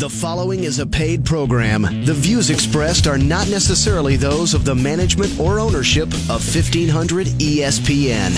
[0.00, 1.82] The following is a paid program.
[2.06, 8.32] The views expressed are not necessarily those of the management or ownership of 1500 ESPN.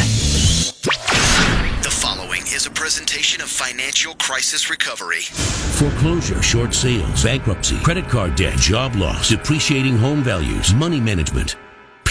[1.84, 5.20] The following is a presentation of financial crisis recovery.
[5.20, 11.54] Foreclosure, short sales, bankruptcy, credit card debt, job loss, depreciating home values, money management.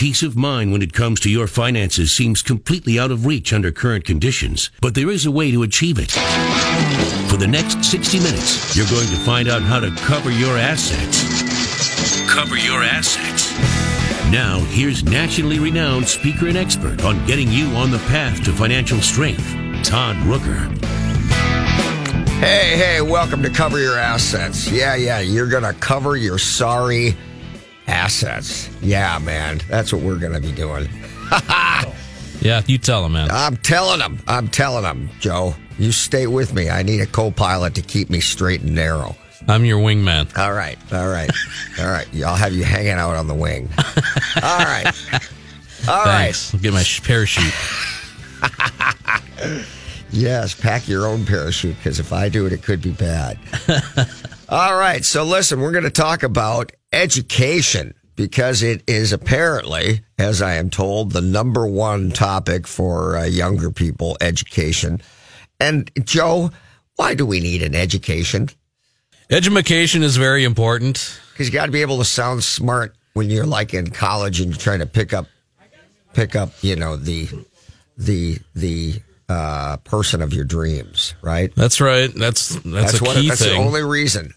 [0.02, 3.72] Peace of mind when it comes to your finances seems completely out of reach under
[3.72, 6.10] current conditions, but there is a way to achieve it.
[7.30, 11.22] For the next 60 minutes, you're going to find out how to cover your assets.
[12.28, 13.52] Cover your assets.
[14.32, 19.02] Now, here's nationally renowned speaker and expert on getting you on the path to financial
[19.02, 19.46] strength,
[19.84, 20.84] Todd Rooker.
[22.40, 24.68] Hey, hey, welcome to Cover Your Assets.
[24.72, 27.16] Yeah, yeah, you're going to cover your sorry
[27.92, 28.70] assets.
[28.82, 30.88] Yeah, man, that's what we're going to be doing.
[32.42, 33.30] Yeah, you tell him, man.
[33.30, 34.20] I'm telling them.
[34.28, 35.54] I'm telling them, Joe.
[35.78, 36.72] You stay with me.
[36.72, 39.16] I need a co pilot to keep me straight and narrow.
[39.48, 40.36] I'm your wingman.
[40.36, 41.30] All right, all right,
[41.80, 42.08] all right.
[42.26, 43.70] I'll have you hanging out on the wing.
[43.78, 44.88] All right.
[45.88, 46.34] All right.
[46.34, 46.54] Thanks.
[46.54, 47.54] I'll get my parachute.
[50.12, 53.38] Yes, pack your own parachute because if I do it, it could be bad.
[54.52, 55.06] All right.
[55.06, 60.70] So, listen, we're going to talk about education because it is apparently, as I am
[60.70, 65.02] told, the number one topic for uh, younger people education.
[65.62, 66.52] And, Joe,
[66.98, 68.50] why do we need an education?
[69.30, 71.18] Education is very important.
[71.32, 74.50] Because you got to be able to sound smart when you're like in college and
[74.50, 75.28] you're trying to pick up,
[76.14, 77.30] pick up, you know, the,
[77.98, 81.56] the, the, uh, person of your dreams, right?
[81.56, 82.14] That's right.
[82.14, 83.58] That's that's, a what key that's thing.
[83.58, 84.34] the only reason.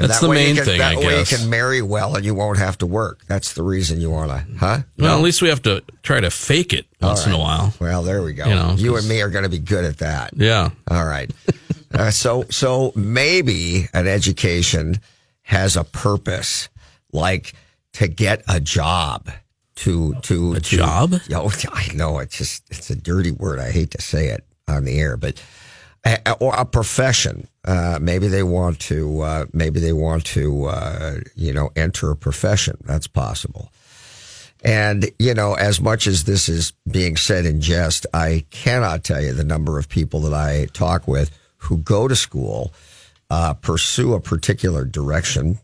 [0.00, 1.32] And That's that the main can- thing, That I way guess.
[1.32, 3.20] you can marry well and you won't have to work.
[3.26, 4.78] That's the reason you want to, huh?
[4.96, 7.74] well, at least we have to try to fake it once in a while.
[7.80, 8.46] Well, there we go.
[8.46, 10.34] You know, you and me are going to be good at that.
[10.36, 10.70] Yeah.
[10.88, 11.30] All right.
[11.92, 15.00] uh, so, so maybe an education
[15.42, 16.68] has a purpose,
[17.12, 17.54] like
[17.94, 19.28] to get a job.
[19.82, 21.14] To to A to- job?
[21.32, 23.60] Oh, I know it's just it's a dirty word.
[23.60, 25.40] I hate to say it on the air, but
[26.04, 27.46] a, or a profession.
[27.68, 29.20] Uh, maybe they want to.
[29.20, 30.64] Uh, maybe they want to.
[30.64, 32.78] Uh, you know, enter a profession.
[32.84, 33.70] That's possible.
[34.64, 39.22] And, you know, as much as this is being said in jest, I cannot tell
[39.22, 42.72] you the number of people that I talk with who go to school,
[43.30, 45.58] uh, pursue a particular direction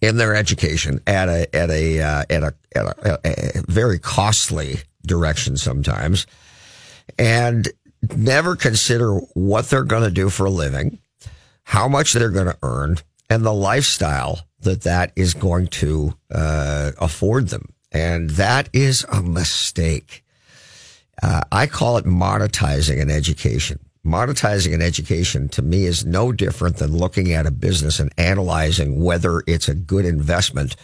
[0.00, 4.76] in their education at a, at a, uh, at a, at a, a very costly
[5.04, 6.26] direction sometimes
[7.18, 7.68] and
[8.16, 10.98] never consider what they're going to do for a living,
[11.64, 12.96] how much they're going to earn,
[13.28, 17.72] and the lifestyle that that is going to uh, afford them.
[17.92, 20.24] And that is a mistake.
[21.22, 23.78] Uh, I call it monetizing an education.
[24.04, 29.02] Monetizing an education to me is no different than looking at a business and analyzing
[29.02, 30.76] whether it's a good investment,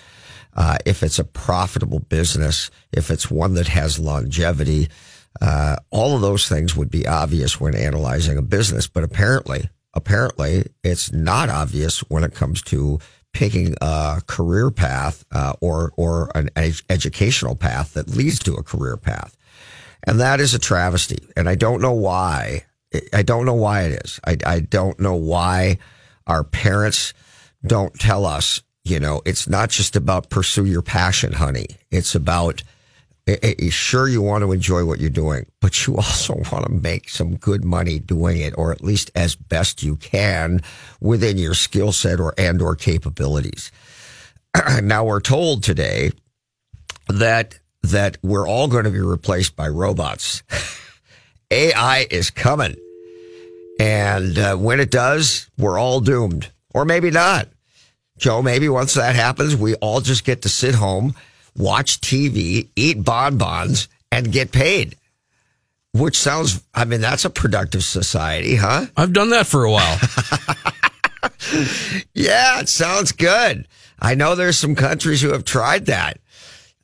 [0.55, 4.89] uh, if it's a profitable business, if it's one that has longevity.
[5.41, 10.67] Uh, all of those things would be obvious when analyzing a business, but apparently, apparently,
[10.83, 12.99] it's not obvious when it comes to
[13.33, 18.63] picking a career path uh, or or an ed- educational path that leads to a
[18.63, 19.37] career path,
[20.05, 21.19] and that is a travesty.
[21.37, 22.65] And I don't know why.
[23.13, 24.21] I don't know why it is.
[24.27, 25.79] I, I don't know why
[26.27, 27.13] our parents
[27.67, 28.63] don't tell us.
[28.85, 31.67] You know, it's not just about pursue your passion, honey.
[31.91, 32.63] It's about
[33.71, 37.37] sure you want to enjoy what you're doing, but you also want to make some
[37.37, 40.61] good money doing it, or at least as best you can
[41.01, 43.73] within your skill set or and or capabilities.
[44.83, 46.11] now we're told today
[47.09, 50.43] that that we're all going to be replaced by robots.
[51.51, 52.77] AI is coming,
[53.79, 57.49] and uh, when it does, we're all doomed, or maybe not.
[58.19, 61.15] Joe, maybe once that happens, we all just get to sit home,
[61.59, 64.97] watch TV, eat bonbons, and get paid.
[65.93, 68.87] Which sounds, I mean, that's a productive society, huh?
[68.97, 69.99] I've done that for a while.
[72.15, 73.67] Yeah, it sounds good.
[73.99, 76.19] I know there's some countries who have tried that.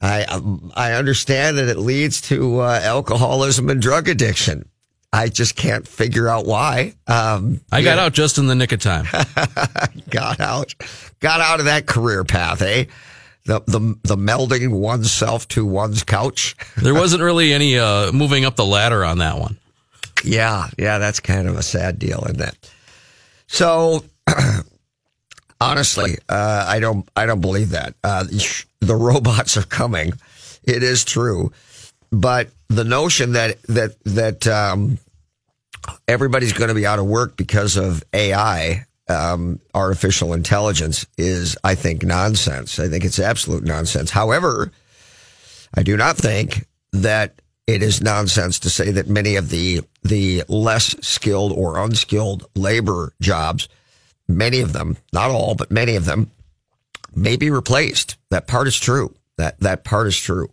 [0.01, 4.69] I um, I understand that it leads to uh, alcoholism and drug addiction.
[5.13, 6.95] I just can't figure out why.
[7.07, 9.07] Um, I got out just in the nick of time.
[10.11, 10.75] got out,
[11.21, 12.87] got out of that career path, eh?
[13.45, 16.57] The the the melding oneself to one's couch.
[16.77, 19.59] There wasn't really any uh, moving up the ladder on that one.
[20.25, 22.71] Yeah, yeah, that's kind of a sad deal, isn't it?
[23.49, 24.05] So,
[25.61, 27.95] honestly, uh, I don't, I don't believe that.
[28.03, 28.25] Uh,
[28.81, 30.13] the robots are coming.
[30.65, 31.53] It is true,
[32.11, 34.99] but the notion that that that um,
[36.07, 41.75] everybody's going to be out of work because of AI, um, artificial intelligence is, I
[41.75, 42.79] think, nonsense.
[42.79, 44.11] I think it's absolute nonsense.
[44.11, 44.71] However,
[45.75, 50.43] I do not think that it is nonsense to say that many of the the
[50.49, 53.69] less skilled or unskilled labor jobs,
[54.27, 56.31] many of them, not all, but many of them,
[57.15, 58.17] may be replaced.
[58.31, 59.15] That part is true.
[59.37, 60.51] That that part is true.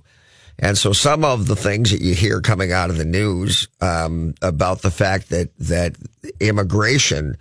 [0.60, 4.36] And so some of the things that you hear coming out of the news um,
[4.42, 5.96] about the fact that that
[6.42, 7.38] immigration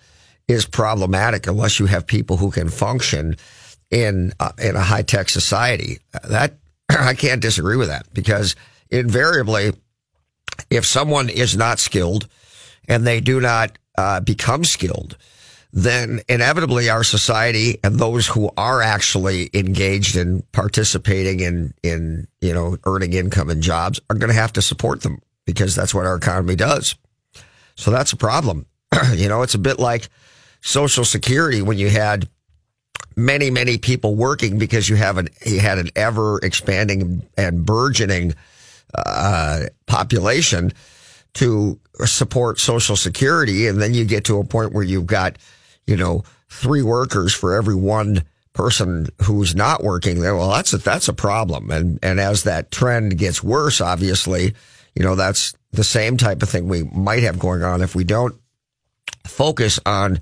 [0.48, 3.36] is problematic unless you have people who can function
[3.90, 5.98] in uh, in a high tech society.
[6.28, 6.54] That
[6.88, 8.56] I can't disagree with that because
[8.90, 9.72] invariably,
[10.70, 12.28] if someone is not skilled
[12.88, 15.16] and they do not uh, become skilled,
[15.72, 22.54] then inevitably our society and those who are actually engaged in participating in, in, you
[22.54, 26.06] know, earning income and jobs are going to have to support them because that's what
[26.06, 26.94] our economy does.
[27.74, 28.66] So that's a problem.
[29.14, 30.08] you know, it's a bit like
[30.60, 32.28] social security when you had
[33.16, 38.34] many, many people working because you have an, you had an ever expanding and burgeoning,
[38.94, 40.72] uh, population
[41.34, 43.66] to support social security.
[43.66, 45.36] And then you get to a point where you've got,
[45.86, 48.24] you know, three workers for every one
[48.54, 50.34] person who's not working there.
[50.34, 51.70] Well, that's a, that's a problem.
[51.70, 54.54] And, and as that trend gets worse, obviously,
[54.94, 58.04] you know, that's the same type of thing we might have going on if we
[58.04, 58.34] don't
[59.24, 60.18] focus on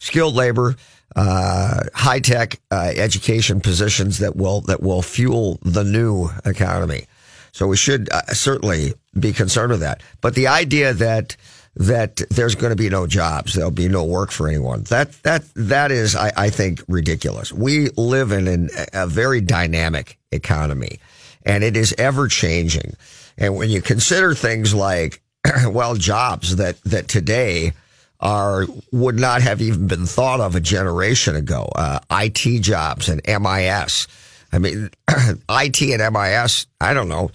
[0.00, 0.74] skilled labor,
[1.14, 7.06] uh, high tech uh, education positions that will that will fuel the new economy.
[7.52, 10.02] So we should uh, certainly be concerned with that.
[10.20, 11.36] But the idea that
[11.76, 13.54] that there's going to be no jobs.
[13.54, 14.82] There'll be no work for anyone.
[14.84, 17.52] That that that is, I, I think, ridiculous.
[17.52, 20.98] We live in an, a very dynamic economy,
[21.44, 22.94] and it is ever changing.
[23.38, 25.22] And when you consider things like,
[25.66, 27.72] well, jobs that that today
[28.20, 33.20] are would not have even been thought of a generation ago, uh, IT jobs and
[33.26, 34.06] MIS.
[34.52, 34.90] I mean,
[35.48, 36.66] IT and MIS.
[36.80, 37.30] I don't know,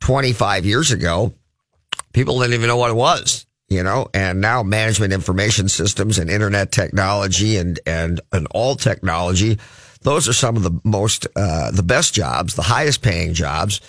[0.00, 1.32] 25 years ago,
[2.12, 6.30] people didn't even know what it was you know, and now management information systems and
[6.30, 9.58] internet technology and, and, and all technology.
[10.02, 13.80] Those are some of the most, uh, the best jobs, the highest paying jobs.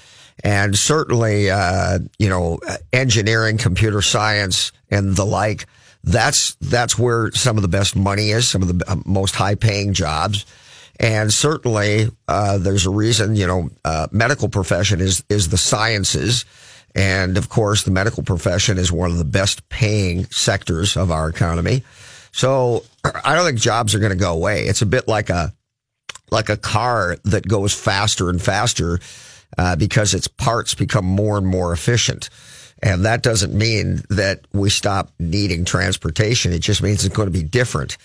[0.43, 2.59] And certainly, uh, you know,
[2.91, 5.65] engineering, computer science and the like.
[6.03, 9.55] That's, that's where some of the best money is, some of the uh, most high
[9.55, 10.45] paying jobs.
[10.99, 16.45] And certainly, uh, there's a reason, you know, uh, medical profession is, is the sciences.
[16.95, 21.29] And of course, the medical profession is one of the best paying sectors of our
[21.29, 21.83] economy.
[22.31, 22.83] So
[23.23, 24.65] I don't think jobs are going to go away.
[24.65, 25.53] It's a bit like a,
[26.31, 28.99] like a car that goes faster and faster,
[29.57, 32.29] uh, because its parts become more and more efficient.
[32.83, 36.53] And that doesn't mean that we stop needing transportation.
[36.53, 37.97] It just means it's going to be different.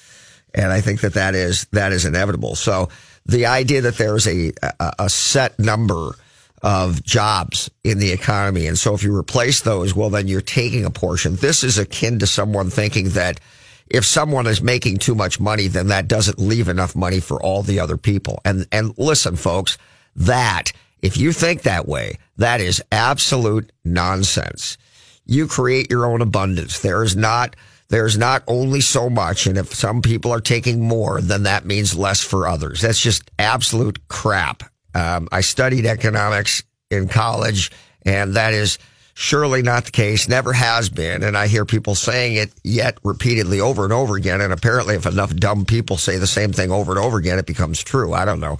[0.55, 2.55] And I think that that is, that is inevitable.
[2.57, 2.89] So
[3.27, 6.15] the idea that there's a, a, a set number
[6.63, 8.67] of jobs in the economy.
[8.67, 11.37] And so if you replace those, well, then you're taking a portion.
[11.37, 13.41] This is akin to someone thinking that
[13.89, 17.63] if someone is making too much money, then that doesn't leave enough money for all
[17.63, 18.41] the other people.
[18.45, 19.77] And, and listen, folks,
[20.17, 20.73] that,
[21.03, 24.79] if you think that way, that is absolute nonsense.
[25.27, 26.79] You create your own abundance.
[26.79, 27.57] There is not,
[27.89, 29.47] there's not only so much.
[29.47, 32.81] And if some people are taking more, then that means less for others.
[32.81, 34.63] That's just absolute crap.
[34.95, 37.71] Um, I studied economics in college,
[38.05, 38.79] and that is
[39.15, 41.23] surely not the case, never has been.
[41.23, 44.41] And I hear people saying it yet repeatedly over and over again.
[44.41, 47.47] And apparently, if enough dumb people say the same thing over and over again, it
[47.47, 48.13] becomes true.
[48.13, 48.59] I don't know.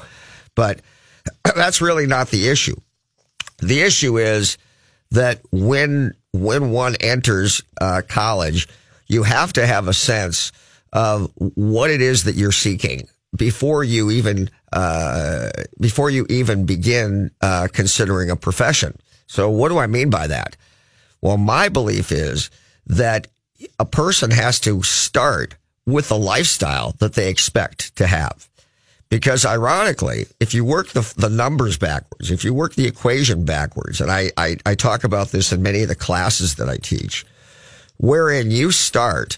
[0.55, 0.81] But
[1.57, 2.77] that's really not the issue.
[3.59, 4.59] The issue is
[5.11, 8.69] that when when one enters uh, college,
[9.07, 10.51] you have to have a sense
[10.93, 15.51] of what it is that you're seeking before you even uh,
[15.81, 18.97] before you even begin uh, considering a profession.
[19.27, 20.57] So, what do I mean by that?
[21.21, 22.51] Well, my belief is
[22.87, 23.29] that
[23.79, 25.55] a person has to start
[25.87, 28.49] with the lifestyle that they expect to have.
[29.13, 34.01] Because ironically, if you work the, the numbers backwards, if you work the equation backwards,
[34.01, 37.27] and I, I, I talk about this in many of the classes that I teach,
[37.99, 39.37] wherein you start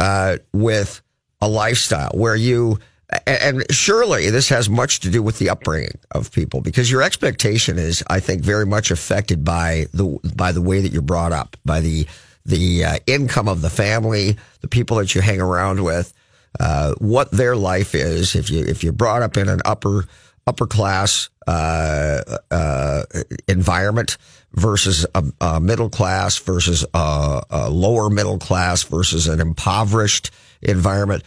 [0.00, 1.02] uh, with
[1.40, 2.80] a lifestyle where you
[3.24, 7.78] and surely this has much to do with the upbringing of people because your expectation
[7.78, 11.56] is, I think, very much affected by the by the way that you're brought up,
[11.64, 12.08] by the
[12.44, 16.12] the uh, income of the family, the people that you hang around with,
[16.60, 18.34] uh, what their life is.
[18.34, 20.06] If you if you're brought up in an upper
[20.46, 23.02] upper class uh, uh
[23.48, 24.18] environment
[24.54, 30.30] versus a, a, middle class versus a, a lower middle class versus an impoverished
[30.62, 31.22] environment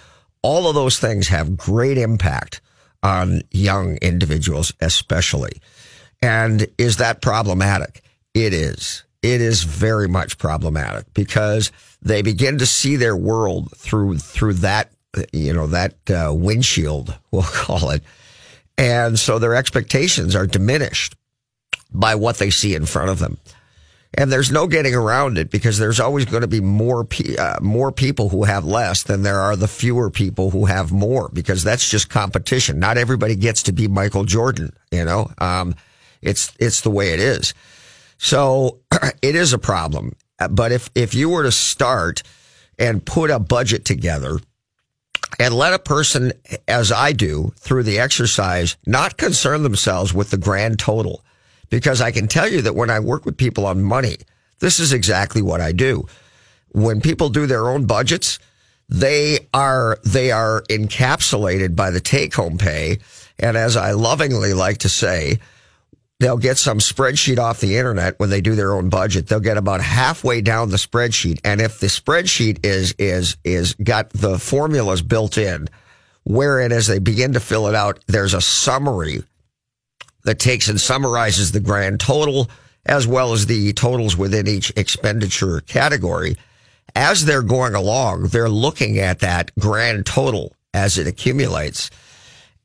[0.46, 2.62] all of those things have great impact
[3.02, 5.60] on young individuals, especially.
[6.22, 8.04] And is that problematic?
[8.36, 9.06] It is.
[9.24, 11.72] It is very much problematic because
[12.04, 14.92] they begin to see their world through through that
[15.32, 18.04] you know that uh, windshield, we'll call it,
[18.78, 21.16] and so their expectations are diminished
[21.92, 23.38] by what they see in front of them.
[24.18, 27.60] And there's no getting around it because there's always going to be more pe- uh,
[27.62, 31.64] more people who have less than there are the fewer people who have more because
[31.64, 32.80] that's just competition.
[32.80, 35.30] Not everybody gets to be Michael Jordan, you know.
[35.38, 35.76] Um,
[36.22, 37.54] it's it's the way it is.
[38.18, 38.80] So
[39.22, 40.14] it is a problem.
[40.50, 42.24] But if if you were to start
[42.80, 44.40] and put a budget together
[45.40, 46.34] and let a person,
[46.68, 51.24] as I do, through the exercise, not concern themselves with the grand total
[51.70, 54.18] because I can tell you that when I work with people on money,
[54.60, 56.08] this is exactly what I do.
[56.72, 58.40] When people do their own budgets,
[58.88, 63.00] they are, they are encapsulated by the take home pay.
[63.40, 65.40] And as I lovingly like to say,
[66.20, 69.28] they'll get some spreadsheet off the internet when they do their own budget.
[69.28, 71.40] They'll get about halfway down the spreadsheet.
[71.44, 75.70] And if the spreadsheet is, is, is got the formulas built in,
[76.24, 79.24] wherein as they begin to fill it out, there's a summary
[80.24, 82.50] that takes and summarizes the grand total
[82.86, 86.38] as well as the totals within each expenditure category.
[86.96, 91.90] As they're going along, they're looking at that grand total as it accumulates.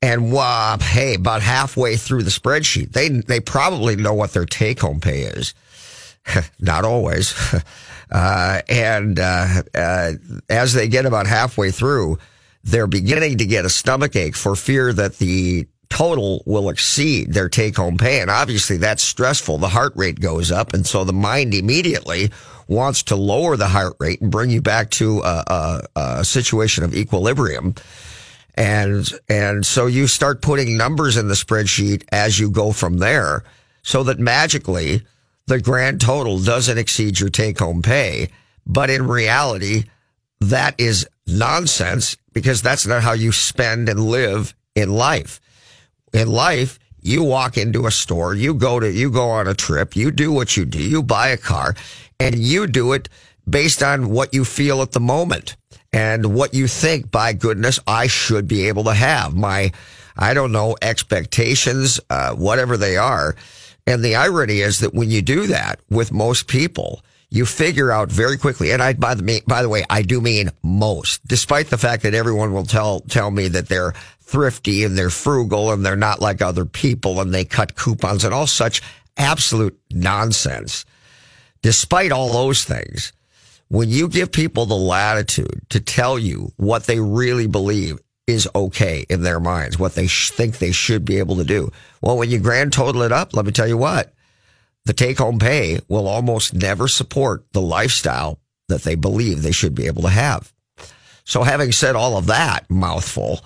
[0.02, 4.80] And uh, hey, about halfway through the spreadsheet, they they probably know what their take
[4.80, 5.54] home pay is.
[6.60, 7.34] Not always.
[8.12, 10.12] Uh, and uh, uh,
[10.48, 12.18] as they get about halfway through,
[12.64, 17.48] they're beginning to get a stomach ache for fear that the total will exceed their
[17.48, 18.20] take home pay.
[18.20, 19.58] And obviously that's stressful.
[19.58, 20.72] The heart rate goes up.
[20.72, 22.30] And so the mind immediately
[22.68, 26.84] wants to lower the heart rate and bring you back to a, a, a situation
[26.84, 27.74] of equilibrium.
[28.54, 33.44] And, and so you start putting numbers in the spreadsheet as you go from there
[33.82, 35.02] so that magically
[35.46, 38.28] the grand total doesn't exceed your take home pay.
[38.66, 39.84] But in reality,
[40.40, 45.40] that is nonsense because that's not how you spend and live in life
[46.12, 49.96] in life, you walk into a store, you go to, you go on a trip,
[49.96, 51.74] you do what you do, you buy a car
[52.18, 53.08] and you do it
[53.48, 55.56] based on what you feel at the moment
[55.92, 59.72] and what you think, by goodness, I should be able to have my,
[60.16, 63.34] I don't know, expectations, uh, whatever they are.
[63.86, 68.10] And the irony is that when you do that with most people, you figure out
[68.10, 68.72] very quickly.
[68.72, 72.14] And I, by the, by the way, I do mean most, despite the fact that
[72.14, 76.42] everyone will tell, tell me that they're thrifty and they're frugal and they're not like
[76.42, 78.82] other people and they cut coupons and all such
[79.16, 80.84] absolute nonsense.
[81.62, 83.12] Despite all those things,
[83.70, 89.06] when you give people the latitude to tell you what they really believe is okay
[89.08, 91.70] in their minds, what they sh- think they should be able to do.
[92.02, 94.12] Well, when you grand total it up, let me tell you what,
[94.86, 99.74] the take home pay will almost never support the lifestyle that they believe they should
[99.74, 100.52] be able to have.
[101.24, 103.40] So having said all of that mouthful,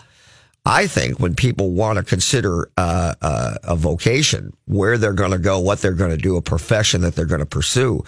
[0.65, 5.39] I think when people want to consider uh, uh, a vocation, where they're going to
[5.39, 8.03] go, what they're going to do, a profession that they're going to pursue,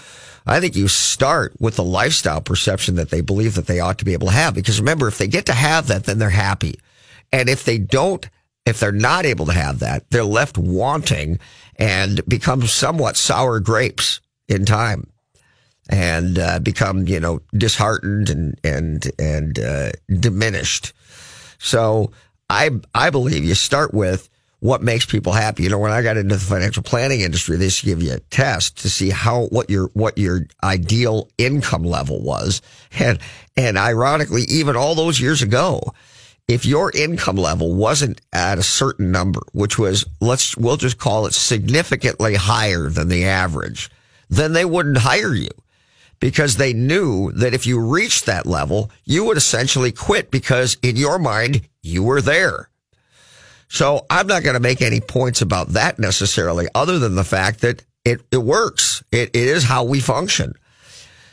[0.47, 4.05] I think you start with the lifestyle perception that they believe that they ought to
[4.05, 4.55] be able to have.
[4.55, 6.79] Because remember, if they get to have that, then they're happy.
[7.33, 8.29] And if they don't,
[8.65, 11.39] if they're not able to have that, they're left wanting
[11.77, 15.11] and become somewhat sour grapes in time
[15.89, 20.93] and uh, become, you know, disheartened and, and, and uh, diminished.
[21.59, 22.13] So,
[22.49, 24.29] I I believe you start with
[24.67, 25.63] what makes people happy.
[25.63, 28.15] You know, when I got into the financial planning industry, they used to give you
[28.15, 32.63] a test to see how what your what your ideal income level was,
[32.99, 33.21] and
[33.57, 35.81] and ironically, even all those years ago,
[36.49, 41.27] if your income level wasn't at a certain number, which was let's we'll just call
[41.27, 43.89] it significantly higher than the average,
[44.29, 45.51] then they wouldn't hire you
[46.19, 50.97] because they knew that if you reached that level, you would essentially quit because in
[50.97, 52.69] your mind, you were there.
[53.69, 57.61] So I'm not going to make any points about that necessarily other than the fact
[57.61, 59.03] that it, it works.
[59.11, 60.55] It, it is how we function.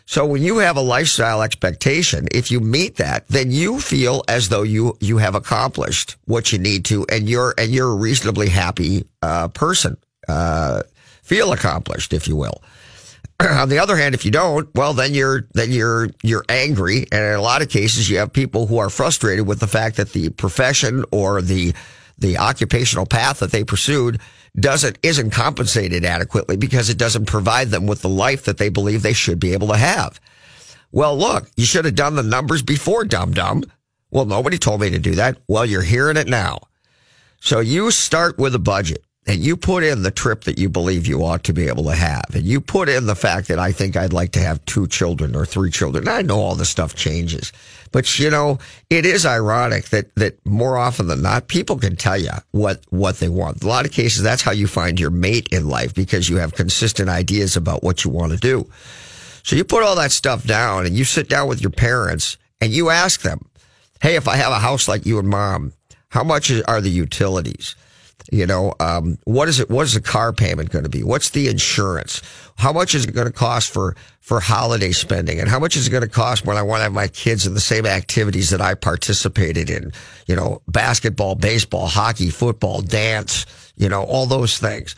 [0.06, 4.50] So when you have a lifestyle expectation, if you meet that, then you feel as
[4.50, 8.50] though you, you have accomplished what you need to and you're, and you're a reasonably
[8.50, 9.96] happy, uh, person,
[10.28, 10.84] uh,
[11.22, 12.62] feel accomplished, if you will.
[13.40, 17.24] on the other hand, if you don't, well, then you're then you're you're angry, and
[17.24, 20.12] in a lot of cases, you have people who are frustrated with the fact that
[20.12, 21.74] the profession or the
[22.18, 24.20] the occupational path that they pursued
[24.60, 29.02] doesn't isn't compensated adequately because it doesn't provide them with the life that they believe
[29.02, 30.20] they should be able to have.
[30.92, 33.64] Well, look, you should have done the numbers before, dum dum.
[34.12, 35.38] Well, nobody told me to do that.
[35.48, 36.60] Well, you're hearing it now.
[37.40, 41.08] So you start with a budget and you put in the trip that you believe
[41.08, 42.26] you ought to be able to have.
[42.34, 45.36] And you put in the fact that I think I'd like to have two children
[45.36, 46.10] or three children.
[46.10, 47.54] I know all this stuff changes,
[47.94, 52.18] but you know, it is ironic that, that more often than not, people can tell
[52.18, 53.64] you what, what they want.
[53.64, 56.54] a lot of cases, that's how you find your mate in life because you have
[56.54, 58.70] consistent ideas about what you want to do.
[59.44, 62.74] So you put all that stuff down and you sit down with your parents and
[62.74, 63.50] you ask them,
[64.02, 65.72] Hey, if I have a house like you and mom,
[66.10, 67.76] how much are the utilities?
[68.32, 69.70] You know, um, what is it?
[69.70, 71.04] What is the car payment going to be?
[71.04, 72.22] What's the insurance?
[72.56, 75.40] How much is it going to cost for, for holiday spending?
[75.40, 77.48] And how much is it going to cost when I want to have my kids
[77.48, 79.92] in the same activities that I participated in?
[80.28, 84.96] You know, basketball, baseball, hockey, football, dance, you know, all those things.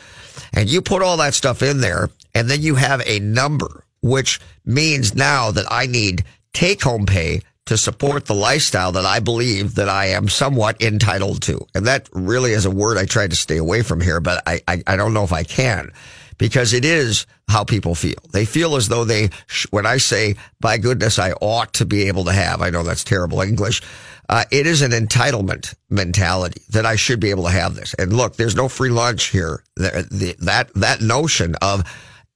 [0.53, 4.39] And you put all that stuff in there and then you have a number, which
[4.65, 9.75] means now that I need take home pay to support the lifestyle that I believe
[9.75, 11.65] that I am somewhat entitled to.
[11.73, 14.61] And that really is a word I try to stay away from here, but I,
[14.67, 15.91] I, I don't know if I can
[16.37, 18.17] because it is how people feel.
[18.31, 19.29] They feel as though they,
[19.71, 23.03] when I say, by goodness, I ought to be able to have, I know that's
[23.03, 23.81] terrible English.
[24.27, 27.93] Uh, it is an entitlement mentality that I should be able to have this.
[27.95, 29.63] And look, there's no free lunch here.
[29.75, 31.83] The, the, that, that notion of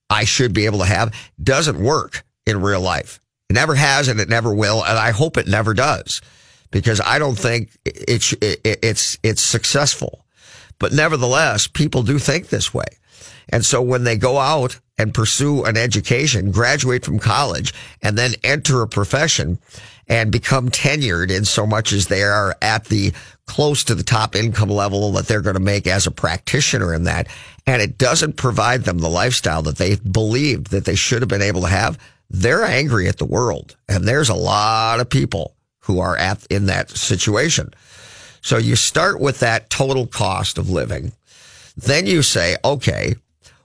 [0.09, 3.19] I should be able to have doesn't work in real life.
[3.49, 4.83] It never has and it never will.
[4.83, 6.21] And I hope it never does
[6.71, 10.25] because I don't think it's, it's, it's successful.
[10.77, 12.85] But nevertheless, people do think this way.
[13.49, 18.33] And so when they go out and pursue an education, graduate from college, and then
[18.43, 19.59] enter a profession
[20.07, 23.13] and become tenured in so much as they are at the
[23.45, 27.03] close to the top income level that they're going to make as a practitioner in
[27.05, 27.27] that,
[27.65, 31.41] and it doesn't provide them the lifestyle that they believed that they should have been
[31.41, 31.97] able to have,
[32.29, 33.75] they're angry at the world.
[33.87, 37.73] And there's a lot of people who are at, in that situation.
[38.41, 41.11] So you start with that total cost of living.
[41.75, 43.15] Then you say, okay,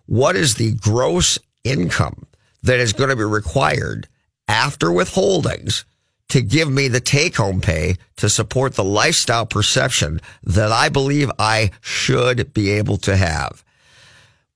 [0.07, 2.27] what is the gross income
[2.63, 4.09] that is going to be required
[4.49, 5.85] after withholdings
[6.29, 11.31] to give me the take home pay to support the lifestyle perception that I believe
[11.39, 13.64] I should be able to have?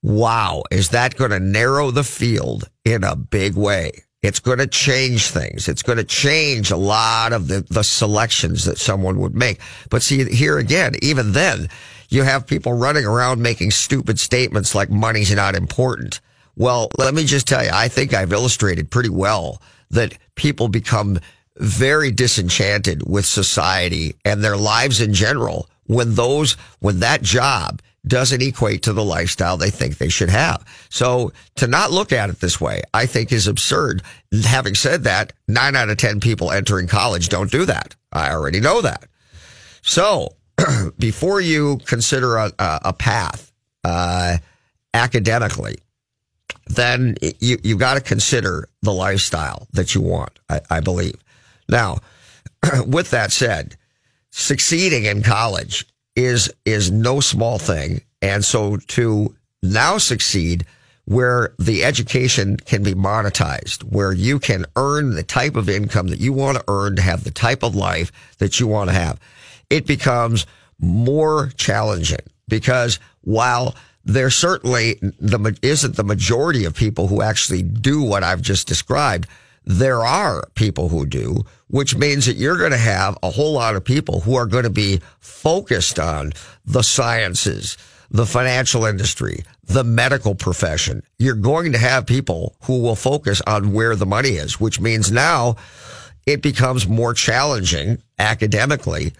[0.02, 0.62] Wow.
[0.70, 4.04] Is that going to narrow the field in a big way?
[4.22, 5.68] It's going to change things.
[5.68, 9.60] It's going to change a lot of the, the selections that someone would make.
[9.90, 11.68] But see, here again, even then,
[12.08, 16.20] you have people running around making stupid statements like money's not important.
[16.56, 21.20] Well, let me just tell you, I think I've illustrated pretty well that people become
[21.56, 28.42] very disenchanted with society and their lives in general when those, when that job doesn't
[28.42, 30.64] equate to the lifestyle they think they should have.
[30.88, 34.02] So to not look at it this way, I think is absurd.
[34.44, 37.94] Having said that, nine out of 10 people entering college don't do that.
[38.12, 39.06] I already know that.
[39.82, 40.36] So
[40.98, 43.52] before you consider a, a path,
[43.84, 44.38] uh,
[44.94, 45.78] academically,
[46.66, 51.16] then you, you got to consider the lifestyle that you want, I, I believe.
[51.68, 51.98] Now,
[52.86, 53.76] with that said,
[54.30, 55.86] succeeding in college
[56.18, 58.00] is is no small thing.
[58.20, 60.66] And so to now succeed
[61.04, 66.18] where the education can be monetized, where you can earn the type of income that
[66.18, 69.18] you want to earn to have the type of life that you want to have,
[69.70, 70.44] it becomes
[70.80, 78.02] more challenging because while there certainly the, isn't the majority of people who actually do
[78.02, 79.28] what I've just described,
[79.68, 83.76] there are people who do, which means that you're going to have a whole lot
[83.76, 86.32] of people who are going to be focused on
[86.64, 87.76] the sciences,
[88.10, 91.02] the financial industry, the medical profession.
[91.18, 95.12] You're going to have people who will focus on where the money is, which means
[95.12, 95.56] now
[96.24, 99.12] it becomes more challenging academically.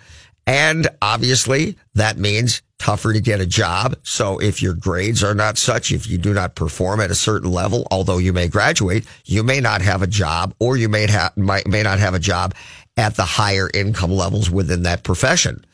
[0.49, 3.97] And obviously that means tougher to get a job.
[4.03, 7.51] So if your grades are not such, if you do not perform at a certain
[7.51, 11.37] level, although you may graduate, you may not have a job or you may have,
[11.37, 12.55] might, may not have a job
[12.97, 15.67] at the higher income levels within that profession.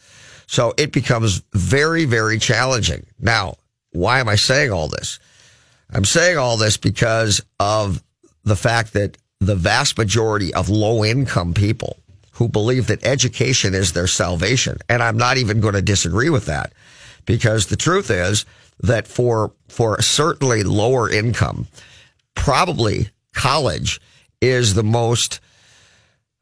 [0.49, 3.07] So it becomes very, very challenging.
[3.21, 3.55] Now,
[3.93, 5.21] why am I saying all this?
[5.93, 8.03] I'm saying all this because of
[8.43, 11.99] the fact that the vast majority of low income people
[12.35, 14.79] who believe that education is their salvation.
[14.89, 16.73] And I'm not even going to disagree with that
[17.27, 18.45] because the truth is
[18.83, 21.69] that for, for certainly lower income,
[22.35, 24.01] probably college
[24.41, 25.41] is the most,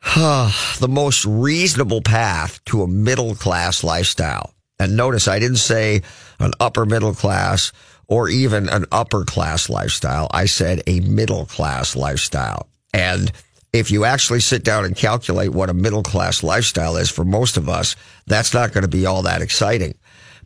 [0.14, 4.54] the most reasonable path to a middle class lifestyle.
[4.78, 6.02] And notice I didn't say
[6.40, 7.70] an upper middle class
[8.08, 10.26] or even an upper class lifestyle.
[10.30, 12.66] I said a middle class lifestyle.
[12.92, 13.30] And
[13.72, 17.56] if you actually sit down and calculate what a middle class lifestyle is for most
[17.56, 19.94] of us, that's not going to be all that exciting.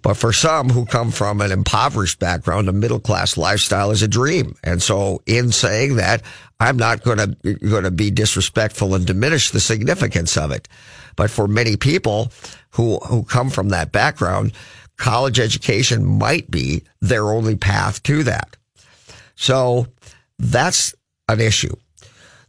[0.02, 4.08] But for some who come from an impoverished background, a middle class lifestyle is a
[4.08, 4.54] dream.
[4.62, 6.22] And so in saying that,
[6.60, 10.68] I'm not going to, going to be disrespectful and diminish the significance of it.
[11.16, 12.30] But for many people
[12.70, 14.52] who, who come from that background,
[14.96, 18.56] college education might be their only path to that.
[19.34, 19.88] So
[20.38, 20.94] that's
[21.28, 21.74] an issue.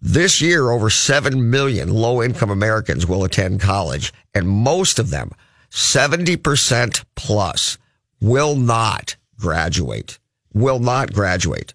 [0.02, 5.32] This year, over 7 million low income Americans will attend college, and most of them,
[5.72, 7.78] 70% plus,
[8.22, 10.20] will not graduate.
[10.54, 11.74] Will not graduate.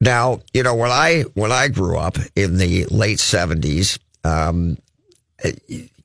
[0.00, 4.78] Now, you know, when I, when I grew up in the late 70s, um,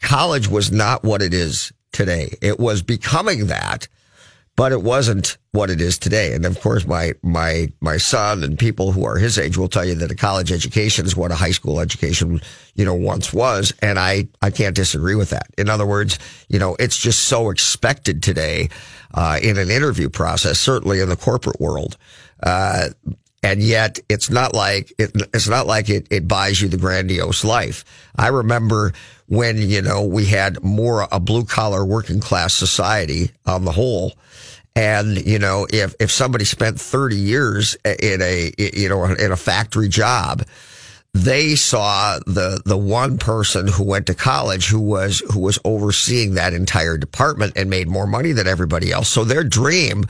[0.02, 2.38] college was not what it is today.
[2.42, 3.88] It was becoming that,
[4.58, 6.34] but it wasn't what it is today.
[6.34, 9.86] And of course, my, my, my son and people who are his age will tell
[9.86, 12.42] you that a college education is what a high school education,
[12.74, 13.72] you know, once was.
[13.84, 15.48] And I, I can't disagree with that.
[15.60, 16.18] In other words,
[16.50, 18.70] you know, it's just so expected today,
[19.14, 21.96] uh, in an interview process, certainly in the corporate world.
[22.42, 22.90] Uh,
[23.44, 27.44] and yet it's not like it, it's not like it, it buys you the grandiose
[27.44, 27.86] life.
[28.16, 28.94] I remember
[29.28, 34.14] when you know we had more a blue collar working class society on the whole,
[34.78, 39.36] and, you know, if, if somebody spent 30 years in a, you know, in a
[39.36, 40.44] factory job,
[41.16, 46.36] they saw the, the one person who went to college who was, who was overseeing
[46.36, 49.10] that entire department and made more money than everybody else.
[49.10, 50.06] So their dream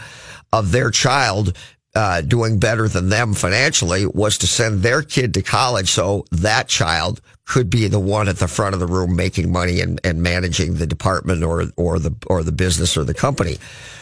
[0.52, 1.56] of their child
[1.98, 6.68] uh, doing better than them financially was to send their kid to college so that
[6.68, 10.22] child could be the one at the front of the room making money and, and
[10.22, 13.58] managing the department or or the or the business or the company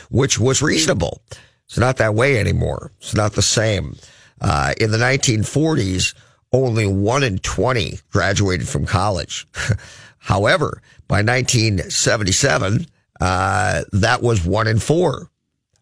[0.10, 1.22] which was reasonable.
[1.66, 2.92] It's not that way anymore.
[3.00, 3.96] It's not the same.
[4.40, 6.14] Uh, in the 1940s,
[6.52, 9.48] only one in 20 graduated from college.
[10.20, 12.86] However, by 1977,
[13.22, 15.30] uh, that was one in four,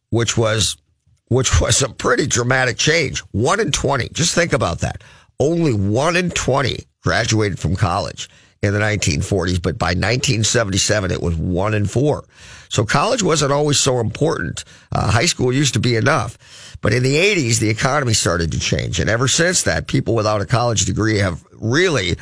[0.10, 0.78] which was,
[1.34, 3.20] which was a pretty dramatic change.
[3.32, 4.10] One in 20.
[4.10, 5.04] Just think about that.
[5.40, 8.30] Only one in 20 graduated from college
[8.62, 12.24] in the 1940s, but by 1977, it was one in four.
[12.70, 14.64] So college wasn't always so important.
[14.92, 16.38] Uh, high school used to be enough.
[16.82, 19.00] But in the 80s, the economy started to change.
[19.00, 22.16] And ever since that, people without a college degree have really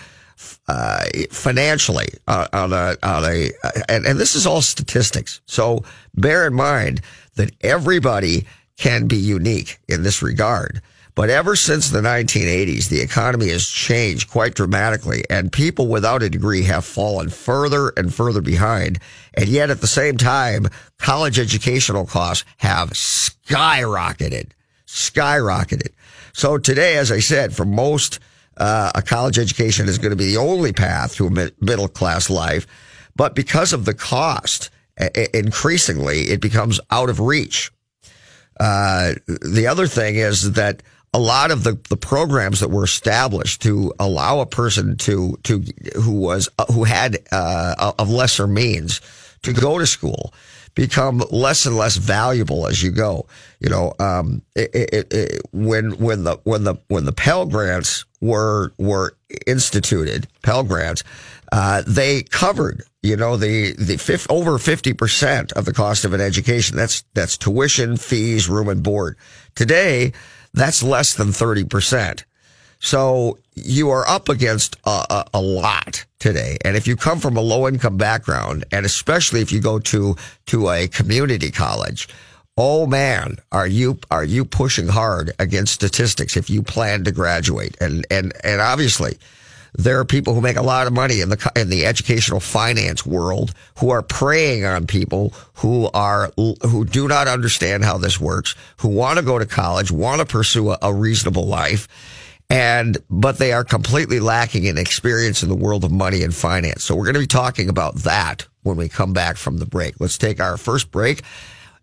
[0.68, 3.52] uh, financially uh, on a, on a
[3.88, 5.42] and, and this is all statistics.
[5.46, 5.84] So
[6.16, 7.02] bear in mind
[7.36, 8.48] that everybody
[8.82, 10.82] can be unique in this regard.
[11.14, 16.30] But ever since the 1980s, the economy has changed quite dramatically and people without a
[16.30, 19.00] degree have fallen further and further behind.
[19.36, 20.68] And yet at the same time,
[20.98, 24.52] college educational costs have skyrocketed,
[24.88, 25.90] skyrocketed.
[26.34, 28.20] So today, as I said, for most,
[28.58, 32.30] uh, a college education is going to be the only path to a middle class
[32.30, 32.66] life.
[33.16, 34.70] But because of the cost,
[35.34, 37.72] increasingly, it becomes out of reach.
[38.60, 40.84] Uh, the other thing is that
[41.14, 45.64] a lot of the, the programs that were established to allow a person to to
[45.96, 49.02] who was uh, who had uh, of lesser means
[49.44, 50.34] to go to school
[50.76, 53.26] become less and less valuable as you go.
[53.60, 58.06] You know, um, it, it, it, when when the when the when the Pell Grants
[58.22, 59.16] were were
[59.48, 61.04] instituted, Pell Grants,
[61.52, 66.14] uh, they covered you know the the fifth, over fifty percent of the cost of
[66.14, 66.78] an education.
[66.78, 69.18] That's that's tuition, fees, room and board.
[69.56, 70.14] Today
[70.54, 72.24] that's less than 30%.
[72.80, 76.58] So you are up against a, a, a, lot today.
[76.66, 80.16] And if you come from a low income background, and especially if you go to,
[80.48, 82.10] to a community college,
[82.58, 87.78] oh man, are you, are you pushing hard against statistics if you plan to graduate?
[87.80, 89.18] And, and, and obviously,
[89.74, 93.06] there are people who make a lot of money in the in the educational finance
[93.06, 98.56] world who are preying on people who are who do not understand how this works,
[98.78, 101.88] who want to go to college, want to pursue a, a reasonable life,
[102.50, 106.84] and but they are completely lacking in experience in the world of money and finance.
[106.84, 110.00] So we're going to be talking about that when we come back from the break.
[110.00, 111.22] Let's take our first break.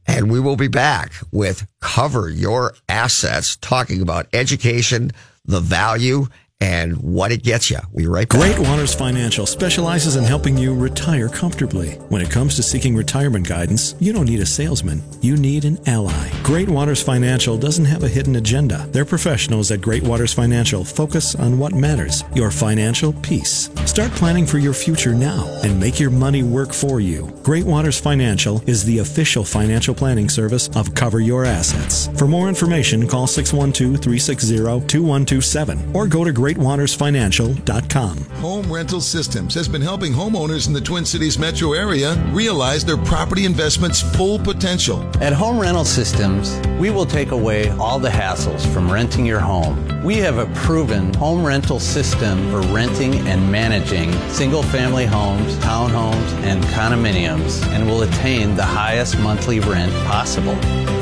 [0.07, 5.11] And we will be back with Cover Your Assets, talking about education,
[5.45, 6.29] the value,
[6.61, 7.79] and what it gets you.
[7.93, 8.41] We right back.
[8.41, 11.93] Great Waters Financial specializes in helping you retire comfortably.
[12.09, 15.79] When it comes to seeking retirement guidance, you don't need a salesman, you need an
[15.87, 16.31] ally.
[16.43, 18.87] Great Waters Financial doesn't have a hidden agenda.
[18.91, 23.71] Their professionals at Great Waters Financial focus on what matters your financial peace.
[23.87, 27.29] Start planning for your future now and make your money work for you.
[27.43, 32.09] Great Waters Financial is the official financial planning service of Cover Your Assets.
[32.19, 34.57] For more information, call 612 360
[34.89, 38.19] 2127 or go to Great greatwatersfinancial.com.
[38.41, 42.97] Home Rental Systems has been helping homeowners in the Twin Cities metro area realize their
[42.97, 45.05] property investment's full potential.
[45.21, 50.03] At Home Rental Systems, we will take away all the hassles from renting your home.
[50.03, 56.33] We have a proven home rental system for renting and managing single family homes, townhomes,
[56.45, 60.57] and condominiums and will attain the highest monthly rent possible.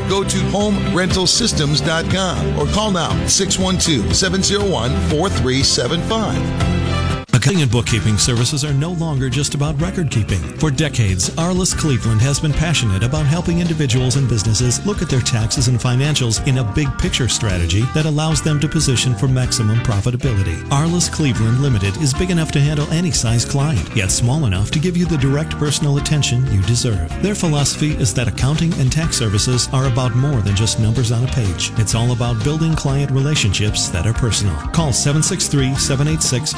[0.09, 7.06] Go to homerentalsystems.com or call now 612 701 4375.
[7.37, 10.40] Accounting and bookkeeping services are no longer just about record keeping.
[10.59, 15.20] For decades, Arliss Cleveland has been passionate about helping individuals and businesses look at their
[15.20, 19.77] taxes and financials in a big picture strategy that allows them to position for maximum
[19.81, 20.57] profitability.
[20.70, 24.79] Arliss Cleveland Limited is big enough to handle any size client, yet small enough to
[24.79, 27.11] give you the direct personal attention you deserve.
[27.22, 31.25] Their philosophy is that accounting and tax services are about more than just numbers on
[31.25, 31.70] a page.
[31.77, 34.57] It's all about building client relationships that are personal.
[34.72, 36.55] Call 763 786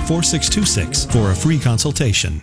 [0.68, 2.42] 4626 for a free consultation.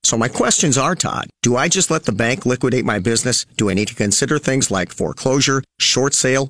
[0.03, 3.45] So my questions are, Todd, do I just let the bank liquidate my business?
[3.55, 6.49] Do I need to consider things like foreclosure, short sale,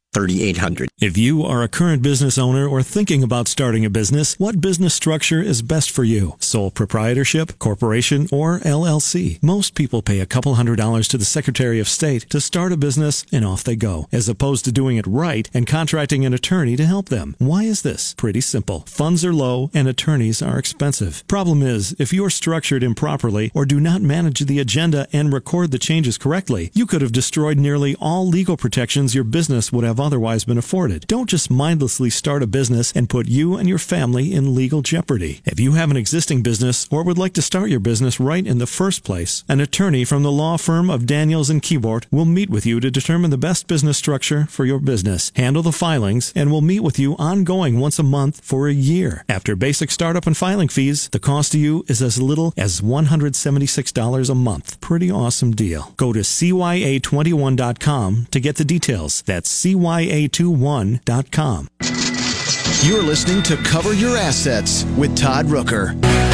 [0.13, 0.89] 3800.
[0.99, 4.93] If you are a current business owner or thinking about starting a business, what business
[4.93, 6.35] structure is best for you?
[6.39, 9.41] Sole proprietorship, corporation, or LLC?
[9.41, 12.77] Most people pay a couple hundred dollars to the Secretary of State to start a
[12.77, 16.75] business and off they go, as opposed to doing it right and contracting an attorney
[16.75, 17.35] to help them.
[17.39, 18.13] Why is this?
[18.15, 18.81] Pretty simple.
[18.87, 21.23] Funds are low and attorneys are expensive.
[21.29, 25.79] Problem is, if you're structured improperly or do not manage the agenda and record the
[25.79, 30.45] changes correctly, you could have destroyed nearly all legal protections your business would have otherwise
[30.45, 31.05] been afforded.
[31.07, 35.41] Don't just mindlessly start a business and put you and your family in legal jeopardy.
[35.45, 38.57] If you have an existing business or would like to start your business right in
[38.57, 42.49] the first place, an attorney from the law firm of Daniels and Keyboard will meet
[42.49, 46.51] with you to determine the best business structure for your business, handle the filings, and
[46.51, 49.23] will meet with you ongoing once a month for a year.
[49.29, 54.29] After basic startup and filing fees, the cost to you is as little as $176
[54.29, 54.81] a month.
[54.81, 55.93] Pretty awesome deal.
[55.97, 59.23] Go to CYA21.com to get the details.
[59.25, 61.67] That's CYA ya21.com.
[62.83, 66.30] You're listening to Cover Your Assets with Todd Rooker.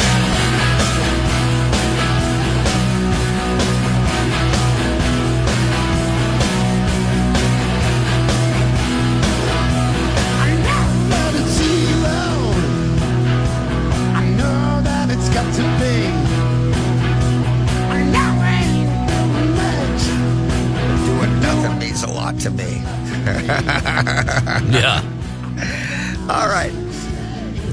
[24.72, 25.02] Yeah.
[26.28, 26.72] All right.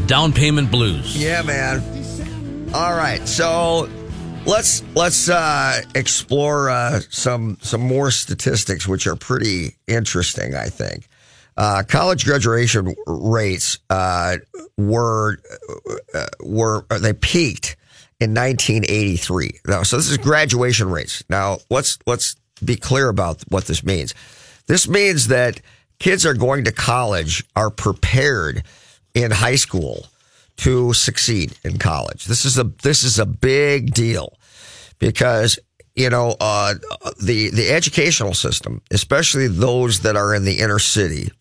[0.08, 1.16] Down payment blues.
[1.18, 1.84] Yeah, man.
[2.74, 3.28] All right.
[3.28, 3.90] So
[4.46, 10.56] let's let's uh, explore uh, some some more statistics, which are pretty interesting.
[10.56, 11.08] I think
[11.58, 14.38] uh, college graduation rates uh,
[14.78, 15.40] were
[16.14, 17.76] uh, were they peaked
[18.20, 19.60] in 1983.
[19.68, 21.24] Now, so this is graduation rates.
[21.30, 24.14] Now let's let's be clear about what this means.
[24.68, 25.62] This means that
[26.00, 28.64] kids are going to college are prepared
[29.14, 30.08] in high school
[30.58, 32.26] to succeed in college.
[32.26, 34.38] This is a this is a big deal
[35.00, 35.60] because
[35.96, 36.76] you know uh,
[37.22, 41.32] the the educational system, especially those that are in the inner city,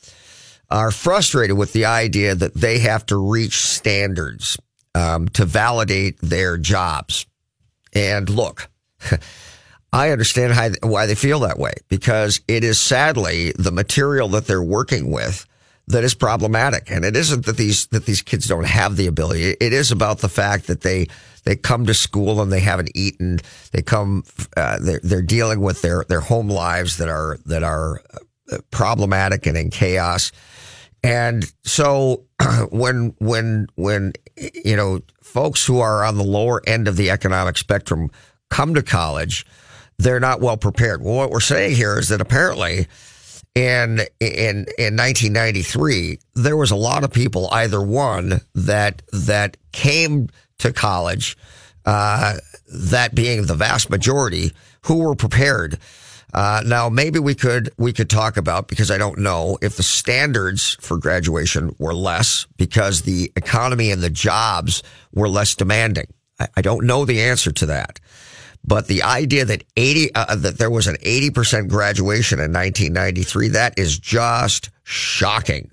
[0.71, 4.57] are frustrated with the idea that they have to reach standards
[4.95, 7.27] um, to validate their jobs.
[7.93, 8.69] And look.
[9.95, 14.49] I understand how, why they feel that way because it is sadly the material that
[14.49, 15.47] they're working with
[15.87, 16.91] that is problematic.
[16.91, 19.55] And it isn't that these, that these kids don't have the ability.
[19.61, 21.07] It is about the fact that they,
[21.45, 23.39] they come to school and they haven't eaten.
[23.71, 24.25] They come,
[24.57, 28.03] uh, they're, they're dealing with their, their home lives that are, that are
[28.51, 30.33] uh, problematic and in chaos.
[31.05, 32.25] And so
[32.71, 37.59] when, when, when, you know, folks who are on the lower end of the economic
[37.59, 38.11] spectrum
[38.51, 39.47] come to college,
[39.99, 41.03] they're not well prepared.
[41.03, 42.87] Well, what we're saying here is that apparently
[43.55, 50.29] in in in 1993 there was a lot of people either one that that came
[50.59, 51.37] to college
[51.85, 52.35] uh,
[52.73, 54.53] that being the vast majority
[54.83, 55.79] who were prepared.
[56.33, 59.85] Uh, now maybe we could we could talk about because I don't know if the
[59.85, 66.09] standards for graduation were less because the economy and the jobs were less demanding.
[66.41, 68.01] I, I don't know the answer to that
[68.65, 73.79] but the idea that 80, uh, that there was an 80% graduation in 1993, that
[73.79, 75.71] is just shocking.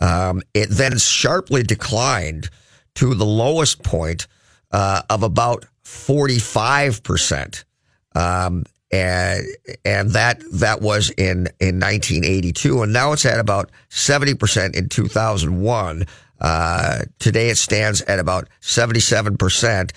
[0.00, 2.50] Um, it then sharply declined
[2.96, 4.26] to the lowest point
[4.70, 7.64] uh, of about 45%.
[8.14, 9.46] Um, and,
[9.84, 12.82] and that, that was in, in 1982.
[12.82, 16.06] And now it's at about 70% in 2001.
[16.40, 19.92] Uh, today it stands at about 77%.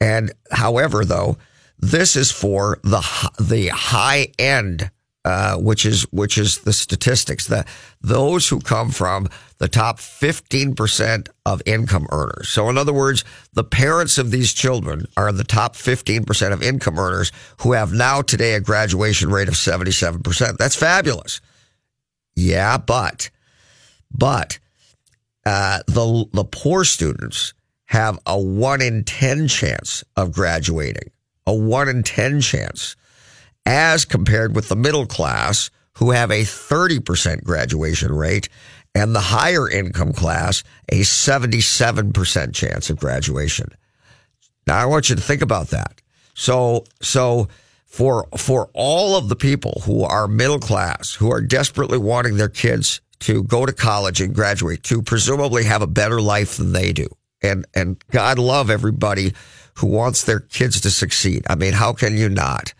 [0.00, 1.38] And however, though,
[1.78, 3.02] this is for the
[3.38, 4.90] the high end,
[5.24, 7.46] uh, which is which is the statistics.
[7.46, 7.66] The
[8.00, 12.48] those who come from the top fifteen percent of income earners.
[12.48, 16.62] So, in other words, the parents of these children are the top fifteen percent of
[16.62, 20.58] income earners who have now today a graduation rate of seventy seven percent.
[20.58, 21.40] That's fabulous.
[22.34, 23.30] Yeah, but
[24.10, 24.58] but
[25.44, 27.52] uh, the the poor students
[27.86, 31.10] have a one in ten chance of graduating
[31.46, 32.96] a one in 10 chance
[33.64, 38.48] as compared with the middle class who have a 30% graduation rate
[38.94, 43.68] and the higher income class a 77% chance of graduation.
[44.66, 46.00] Now I want you to think about that.
[46.34, 47.48] So, so
[47.84, 52.48] for, for all of the people who are middle class, who are desperately wanting their
[52.48, 56.92] kids to go to college and graduate, to presumably have a better life than they
[56.92, 57.08] do.
[57.42, 59.32] And, and God love everybody
[59.76, 61.44] who wants their kids to succeed.
[61.48, 62.72] I mean, how can you not?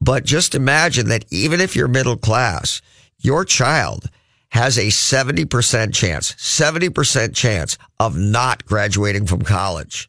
[0.00, 2.80] But just imagine that even if you're middle class,
[3.18, 4.08] your child
[4.50, 10.08] has a 70% chance, 70% chance of not graduating from college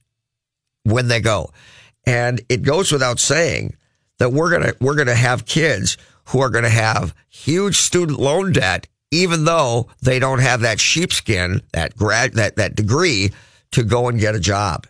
[0.83, 1.51] when they go.
[2.05, 3.75] And it goes without saying
[4.19, 7.77] that we're going to, we're going to have kids who are going to have huge
[7.77, 13.31] student loan debt, even though they don't have that sheepskin, that grad, that, that degree
[13.71, 14.88] to go and get a job.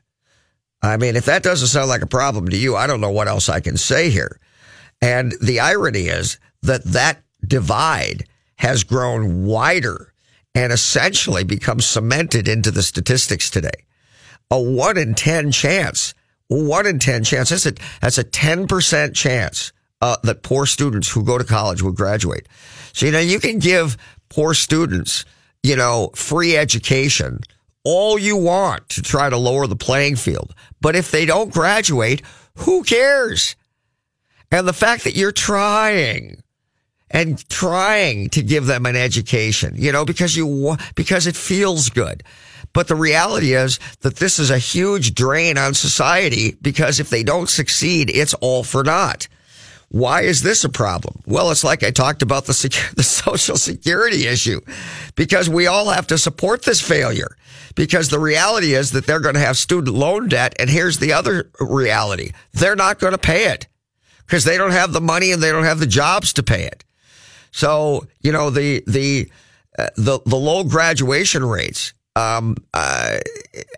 [0.81, 3.27] I mean, if that doesn't sound like a problem to you, I don't know what
[3.27, 4.39] else I can say here.
[5.01, 8.25] And the irony is that that divide
[8.57, 10.13] has grown wider
[10.55, 13.85] and essentially become cemented into the statistics today.
[14.51, 16.13] A one in 10 chance,
[16.47, 17.49] one in 10 chance.
[17.49, 21.91] That's a, that's a 10% chance uh, that poor students who go to college will
[21.91, 22.47] graduate.
[22.93, 23.97] So, you know, you can give
[24.29, 25.25] poor students,
[25.61, 27.41] you know, free education
[27.83, 30.53] all you want to try to lower the playing field.
[30.81, 32.21] But if they don't graduate,
[32.57, 33.55] who cares?
[34.51, 36.41] And the fact that you're trying
[37.11, 42.23] and trying to give them an education, you know, because you, because it feels good.
[42.73, 47.23] But the reality is that this is a huge drain on society because if they
[47.23, 49.27] don't succeed, it's all for naught.
[49.89, 51.21] Why is this a problem?
[51.25, 54.61] Well, it's like I talked about the, sec- the social security issue
[55.15, 57.35] because we all have to support this failure
[57.75, 60.55] because the reality is that they're going to have student loan debt.
[60.59, 62.31] And here's the other reality.
[62.53, 63.67] They're not going to pay it
[64.25, 66.85] because they don't have the money and they don't have the jobs to pay it.
[67.51, 69.31] So, you know, the, the,
[69.77, 73.17] uh, the, the low graduation rates um, uh,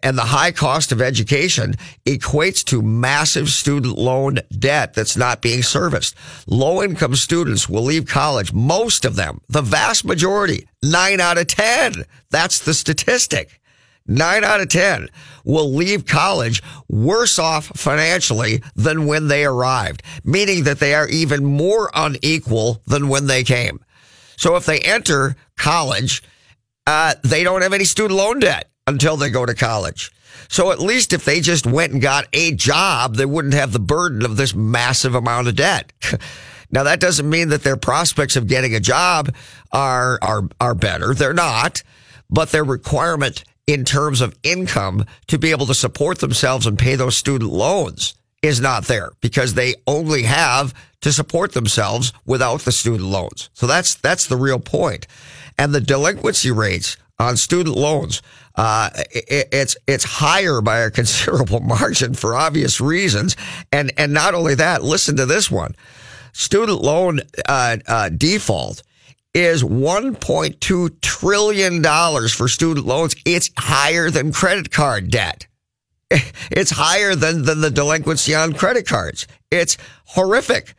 [0.01, 1.75] and the high cost of education
[2.05, 6.15] equates to massive student loan debt that's not being serviced.
[6.47, 11.47] Low income students will leave college, most of them, the vast majority, nine out of
[11.47, 12.05] 10.
[12.29, 13.59] That's the statistic.
[14.07, 15.09] Nine out of 10
[15.45, 21.45] will leave college worse off financially than when they arrived, meaning that they are even
[21.45, 23.79] more unequal than when they came.
[24.37, 26.23] So if they enter college,
[26.87, 30.11] uh, they don't have any student loan debt until they go to college.
[30.47, 33.79] So at least if they just went and got a job, they wouldn't have the
[33.79, 35.93] burden of this massive amount of debt.
[36.71, 39.33] now that doesn't mean that their prospects of getting a job
[39.71, 41.13] are, are, are better.
[41.13, 41.83] They're not,
[42.29, 46.95] but their requirement in terms of income to be able to support themselves and pay
[46.95, 52.71] those student loans is not there because they only have to support themselves without the
[52.71, 53.49] student loans.
[53.53, 55.07] So that's that's the real point.
[55.61, 58.23] And the delinquency rates on student loans,
[58.55, 63.35] uh, it, it's it's higher by a considerable margin for obvious reasons.
[63.71, 65.75] And and not only that, listen to this one:
[66.33, 68.81] student loan uh, uh, default
[69.35, 73.15] is 1.2 trillion dollars for student loans.
[73.23, 75.45] It's higher than credit card debt.
[76.49, 79.27] It's higher than, than the delinquency on credit cards.
[79.51, 80.73] It's horrific.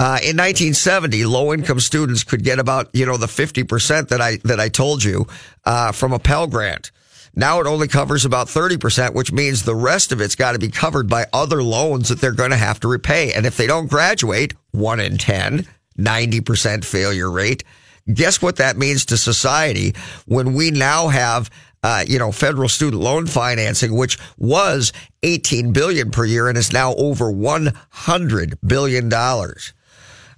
[0.00, 4.36] Uh, in 1970, low income students could get about, you know, the 50% that I,
[4.44, 5.26] that I told you,
[5.66, 6.90] uh, from a Pell Grant.
[7.34, 10.70] Now it only covers about 30%, which means the rest of it's got to be
[10.70, 13.34] covered by other loans that they're going to have to repay.
[13.34, 15.66] And if they don't graduate, one in 10,
[15.98, 17.62] 90% failure rate.
[18.10, 19.94] Guess what that means to society
[20.24, 21.50] when we now have
[21.82, 26.72] uh, you know, federal student loan financing, which was 18 billion per year and is
[26.72, 29.74] now over 100 billion dollars.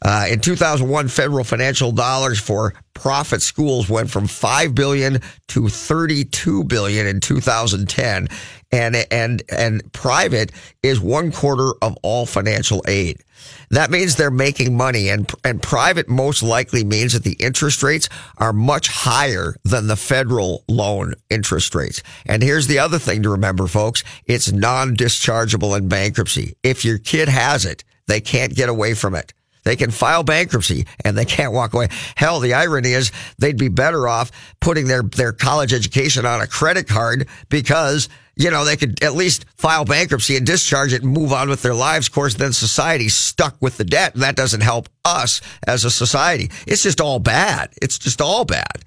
[0.04, 6.64] Uh, in 2001, federal financial dollars for profit schools went from 5 billion to 32
[6.64, 8.28] billion in 2010.
[8.72, 10.50] And, and, and private
[10.82, 13.22] is one quarter of all financial aid.
[13.70, 18.08] That means they're making money and, and private most likely means that the interest rates
[18.38, 22.02] are much higher than the federal loan interest rates.
[22.26, 24.04] And here's the other thing to remember, folks.
[24.26, 26.54] It's non-dischargeable in bankruptcy.
[26.62, 29.32] If your kid has it, they can't get away from it.
[29.64, 31.88] They can file bankruptcy and they can't walk away.
[32.16, 36.46] Hell, the irony is they'd be better off putting their, their college education on a
[36.46, 41.12] credit card because, you know, they could at least file bankruptcy and discharge it and
[41.12, 42.08] move on with their lives.
[42.08, 45.90] Of course, then society's stuck with the debt and that doesn't help us as a
[45.90, 46.50] society.
[46.66, 47.70] It's just all bad.
[47.80, 48.84] It's just all bad.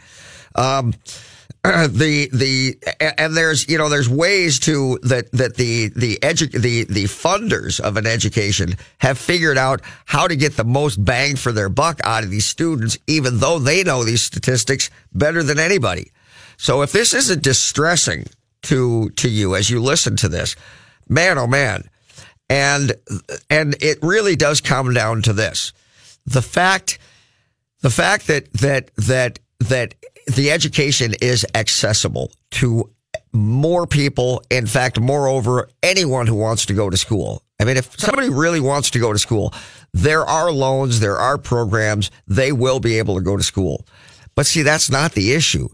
[0.55, 0.93] Um,
[1.87, 2.77] the the
[3.17, 7.79] and there's you know there's ways to that that the the edu- the the funders
[7.79, 11.99] of an education have figured out how to get the most bang for their buck
[12.03, 16.11] out of these students even though they know these statistics better than anybody.
[16.57, 18.25] So if this isn't distressing
[18.63, 20.55] to to you as you listen to this
[21.09, 21.89] man oh man.
[22.47, 22.93] And
[23.49, 25.73] and it really does come down to this.
[26.27, 26.99] The fact
[27.81, 29.95] the fact that that that that
[30.27, 32.89] the education is accessible to
[33.31, 34.43] more people.
[34.49, 37.41] In fact, moreover, anyone who wants to go to school.
[37.59, 39.53] I mean, if somebody really wants to go to school,
[39.93, 43.85] there are loans, there are programs, they will be able to go to school.
[44.35, 45.69] But see, that's not the issue.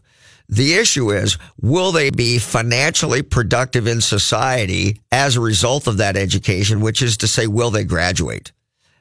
[0.47, 6.17] The issue is, will they be financially productive in society as a result of that
[6.17, 8.51] education, which is to say, will they graduate?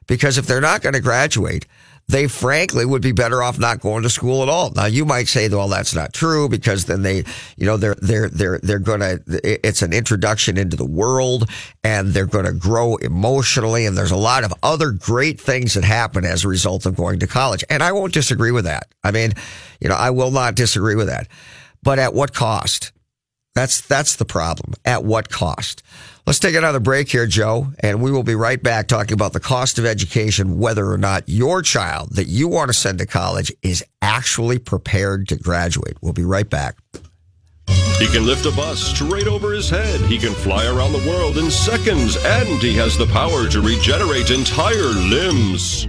[0.06, 1.66] Because if they're not going to graduate,
[2.10, 4.70] they frankly would be better off not going to school at all.
[4.70, 7.24] Now you might say, well, that's not true because then they,
[7.56, 11.48] you know, they're, they're, they're, they're going to, it's an introduction into the world
[11.84, 13.86] and they're going to grow emotionally.
[13.86, 17.20] And there's a lot of other great things that happen as a result of going
[17.20, 17.62] to college.
[17.70, 18.88] And I won't disagree with that.
[19.04, 19.32] I mean,
[19.80, 21.28] you know, I will not disagree with that,
[21.82, 22.90] but at what cost?
[23.54, 24.74] That's, that's the problem.
[24.84, 25.84] At what cost?
[26.30, 29.40] Let's take another break here, Joe, and we will be right back talking about the
[29.40, 33.52] cost of education, whether or not your child that you want to send to college
[33.62, 35.96] is actually prepared to graduate.
[36.00, 36.76] We'll be right back.
[37.98, 40.00] He can lift a bus straight over his head.
[40.02, 44.30] He can fly around the world in seconds, and he has the power to regenerate
[44.30, 45.88] entire limbs.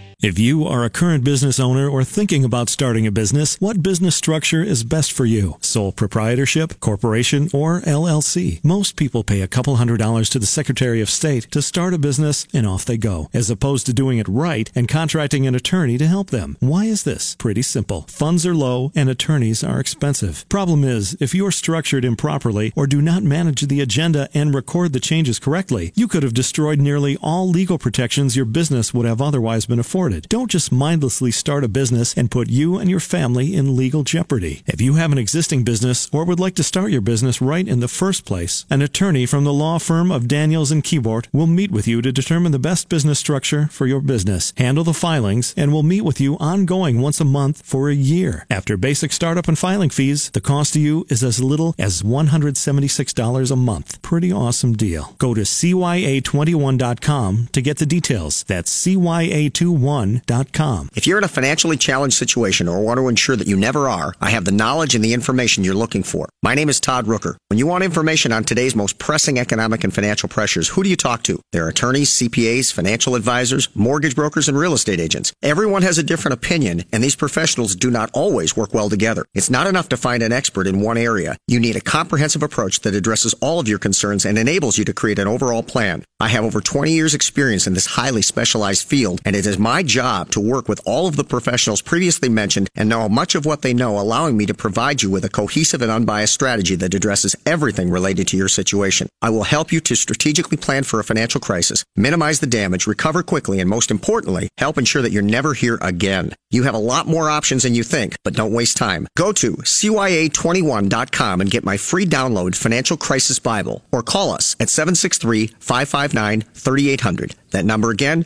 [0.23, 4.15] If you are a current business owner or thinking about starting a business, what business
[4.15, 5.57] structure is best for you?
[5.61, 8.63] Sole proprietorship, corporation, or LLC?
[8.63, 11.97] Most people pay a couple hundred dollars to the Secretary of State to start a
[11.97, 15.97] business and off they go, as opposed to doing it right and contracting an attorney
[15.97, 16.55] to help them.
[16.59, 17.33] Why is this?
[17.37, 18.03] Pretty simple.
[18.03, 20.47] Funds are low and attorneys are expensive.
[20.49, 24.99] Problem is, if you're structured improperly or do not manage the agenda and record the
[24.99, 29.65] changes correctly, you could have destroyed nearly all legal protections your business would have otherwise
[29.65, 30.29] been afforded started.
[30.29, 34.63] Don't just mindlessly start a business and put you and your family in legal jeopardy.
[34.65, 37.79] If you have an existing business or would like to start your business right in
[37.79, 41.71] the first place, an attorney from the law firm of Daniels and Keyboard will meet
[41.71, 45.71] with you to determine the best business structure for your business, handle the filings, and
[45.71, 48.45] will meet with you ongoing once a month for a year.
[48.49, 53.51] After basic startup and filing fees, the cost to you is as little as $176
[53.51, 54.01] a month.
[54.01, 55.15] Pretty awesome deal.
[55.17, 58.43] Go to CYA21.com to get the details.
[58.43, 60.89] That's CYA21 5716111.
[60.95, 64.13] If you're in a financially challenged situation or want to ensure that you never are,
[64.19, 66.29] I have the knowledge and the information you're looking for.
[66.43, 67.37] My name is Todd Rooker.
[67.47, 70.95] When you want information on today's most pressing economic and financial pressures, who do you
[70.95, 71.39] talk to?
[71.51, 75.33] There are attorneys, CPAs, financial advisors, mortgage brokers, and real estate agents.
[75.41, 79.25] Everyone has a different opinion, and these professionals do not always work well together.
[79.33, 81.37] It's not enough to find an expert in one area.
[81.47, 84.93] You need a comprehensive approach that addresses all of your concerns and enables you to
[84.93, 86.03] create an overall plan.
[86.19, 89.83] I have over 20 years experience in this highly specialized field, and it is my
[89.91, 93.61] job to work with all of the professionals previously mentioned and know much of what
[93.61, 97.35] they know, allowing me to provide you with a cohesive and unbiased strategy that addresses
[97.45, 99.09] everything related to your situation.
[99.21, 103.21] I will help you to strategically plan for a financial crisis, minimize the damage, recover
[103.23, 106.33] quickly, and most importantly, help ensure that you're never here again.
[106.49, 109.07] You have a lot more options than you think, but don't waste time.
[109.17, 114.67] Go to CYA21.com and get my free download Financial Crisis Bible or call us at
[114.67, 117.35] 763-559-3800.
[117.51, 118.25] That number again,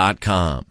[0.01, 0.70] com.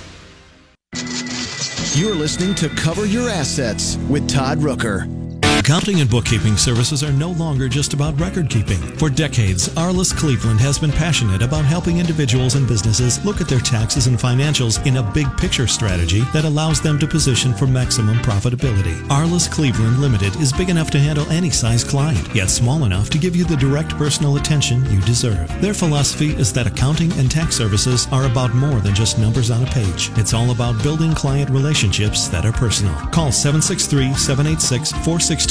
[1.93, 5.30] You're listening to Cover Your Assets with Todd Rooker.
[5.61, 8.81] Accounting and bookkeeping services are no longer just about record keeping.
[8.97, 13.59] For decades, Arliss Cleveland has been passionate about helping individuals and businesses look at their
[13.59, 18.17] taxes and financials in a big picture strategy that allows them to position for maximum
[18.17, 18.95] profitability.
[19.09, 23.19] Arliss Cleveland Limited is big enough to handle any size client, yet small enough to
[23.19, 25.47] give you the direct personal attention you deserve.
[25.61, 29.61] Their philosophy is that accounting and tax services are about more than just numbers on
[29.61, 30.09] a page.
[30.15, 32.95] It's all about building client relationships that are personal.
[33.11, 34.93] Call 763 786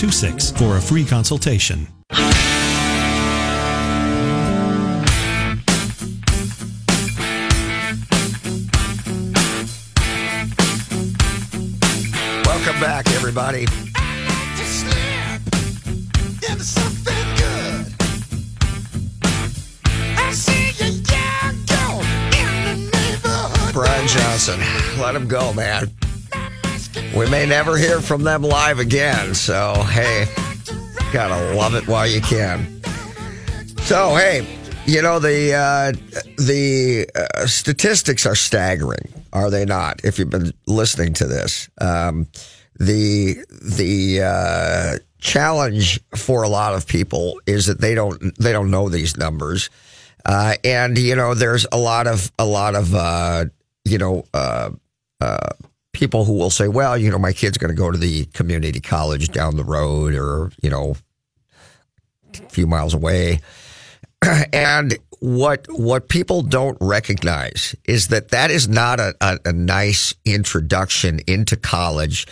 [0.00, 1.86] 4626 for a free consultation.
[12.46, 13.66] Welcome back, everybody.
[23.72, 24.60] Brian Johnson,
[24.98, 25.90] let him go, man.
[27.16, 30.26] We may never hear from them live again, so hey,
[31.12, 32.80] gotta love it while you can.
[33.80, 34.46] So hey,
[34.86, 35.92] you know the uh,
[36.38, 40.04] the uh, statistics are staggering, are they not?
[40.04, 42.28] If you've been listening to this, um,
[42.78, 48.70] the the uh, challenge for a lot of people is that they don't they don't
[48.70, 49.68] know these numbers,
[50.26, 53.46] uh, and you know there's a lot of a lot of uh,
[53.84, 54.70] you know uh,
[55.92, 58.80] people who will say, well, you know, my kid's going to go to the community
[58.80, 60.94] college down the road or, you know,
[62.32, 63.40] a few miles away.
[64.52, 70.14] and what what people don't recognize is that that is not a, a, a nice
[70.24, 72.26] introduction into college.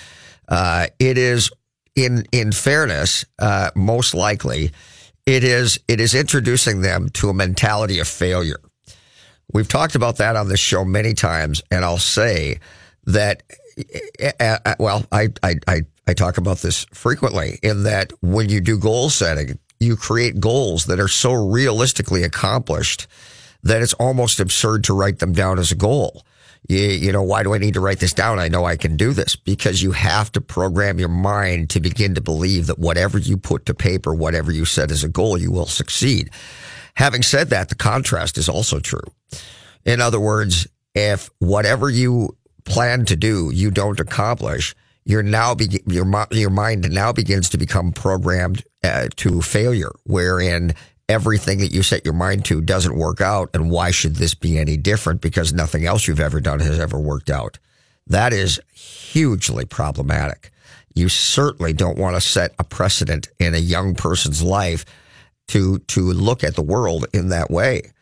[0.49, 1.51] Uh, it is,
[1.95, 4.71] in in fairness, uh, most likely,
[5.27, 8.61] it is it is introducing them to a mentality of failure.
[9.53, 12.59] We've talked about that on this show many times, and I'll say
[13.09, 13.43] that
[14.41, 18.79] uh, well, I, I, I, I talk about this frequently in that when you do
[18.79, 23.07] goal setting, you create goals that are so realistically accomplished
[23.63, 26.25] that it's almost absurd to write them down as a goal.
[26.69, 28.39] You, you know, why do I need to write this down?
[28.39, 32.15] I know I can do this because you have to program your mind to begin
[32.17, 35.51] to believe that whatever you put to paper, whatever you set as a goal, you
[35.51, 36.31] will succeed.
[36.95, 39.01] Having said that, the contrast is also true.
[39.85, 42.37] In other words, if whatever you
[42.69, 47.59] plan to do you don't accomplish, you're now be- your your mind now begins to
[47.59, 50.75] become programmed uh, to failure, wherein
[51.09, 53.51] everything that you set your mind to doesn't work out.
[53.55, 55.21] And why should this be any different?
[55.21, 57.59] Because nothing else you've ever done has ever worked out.
[58.07, 60.51] That is hugely problematic.
[60.95, 64.85] You certainly don't want to set a precedent in a young person's life
[65.49, 67.93] to, to look at the world in that way.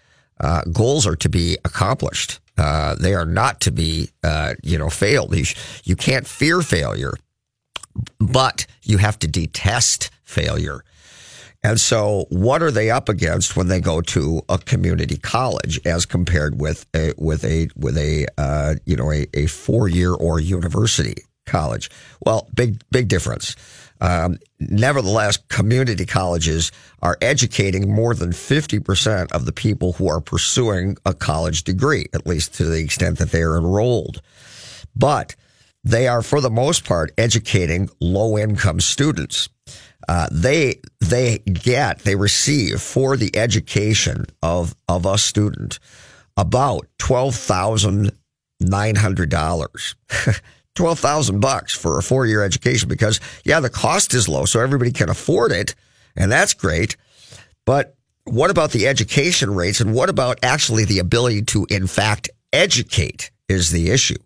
[0.40, 2.40] Uh, goals are to be accomplished.
[2.58, 5.36] Uh, they are not to be, uh, you know, failed.
[5.36, 5.44] You,
[5.84, 7.12] you can't fear failure,
[8.18, 10.82] but you have to detest failure.
[11.62, 16.06] And so, what are they up against when they go to a community college, as
[16.06, 20.38] compared with a with a with a uh, you know a, a four year or
[20.38, 21.90] university college?
[22.24, 23.56] Well, big big difference.
[24.00, 26.72] Um, nevertheless, community colleges
[27.02, 32.26] are educating more than 50% of the people who are pursuing a college degree, at
[32.26, 34.20] least to the extent that they are enrolled.
[34.94, 35.34] But
[35.84, 39.48] they are, for the most part, educating low income students.
[40.08, 45.80] Uh, they they get they receive for the education of of a student
[46.36, 48.12] about twelve thousand
[48.60, 49.94] nine hundred dollars.
[50.76, 54.60] Twelve thousand bucks for a four year education because yeah, the cost is low, so
[54.60, 55.74] everybody can afford it,
[56.14, 56.96] and that's great.
[57.64, 62.30] But what about the education rates, and what about actually the ability to, in fact,
[62.52, 63.32] educate?
[63.48, 64.16] Is the issue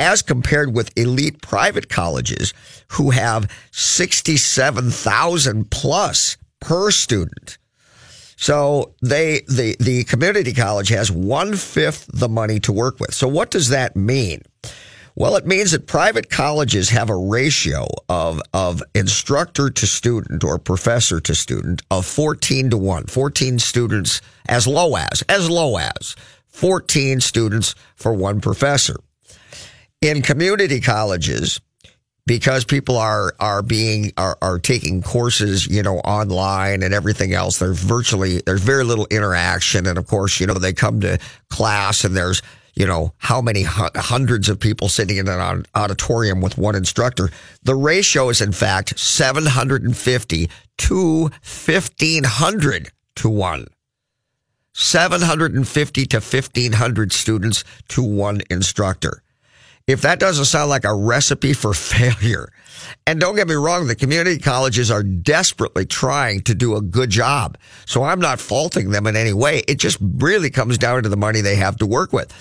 [0.00, 2.54] as compared with elite private colleges
[2.92, 7.58] who have 67,000 plus per student.
[8.36, 13.12] So they, the, the community college has one fifth the money to work with.
[13.12, 14.40] So what does that mean?
[15.14, 20.58] Well, it means that private colleges have a ratio of, of instructor to student or
[20.58, 23.06] professor to student of 14 to 1.
[23.06, 26.16] 14 students as low as, as low as
[26.48, 28.96] 14 students for one professor
[30.00, 31.60] in community colleges
[32.26, 37.58] because people are are being are, are taking courses you know online and everything else
[37.58, 42.04] there's virtually there's very little interaction and of course you know they come to class
[42.04, 42.42] and there's
[42.80, 47.28] you know how many hundreds of people sitting in an auditorium with one instructor
[47.62, 53.66] the ratio is in fact 750 to 1500 to 1
[54.72, 59.22] 750 to 1500 students to one instructor
[59.86, 62.52] if that doesn't sound like a recipe for failure.
[63.06, 67.10] And don't get me wrong, the community colleges are desperately trying to do a good
[67.10, 67.58] job.
[67.86, 69.62] So I'm not faulting them in any way.
[69.68, 72.32] It just really comes down to the money they have to work with.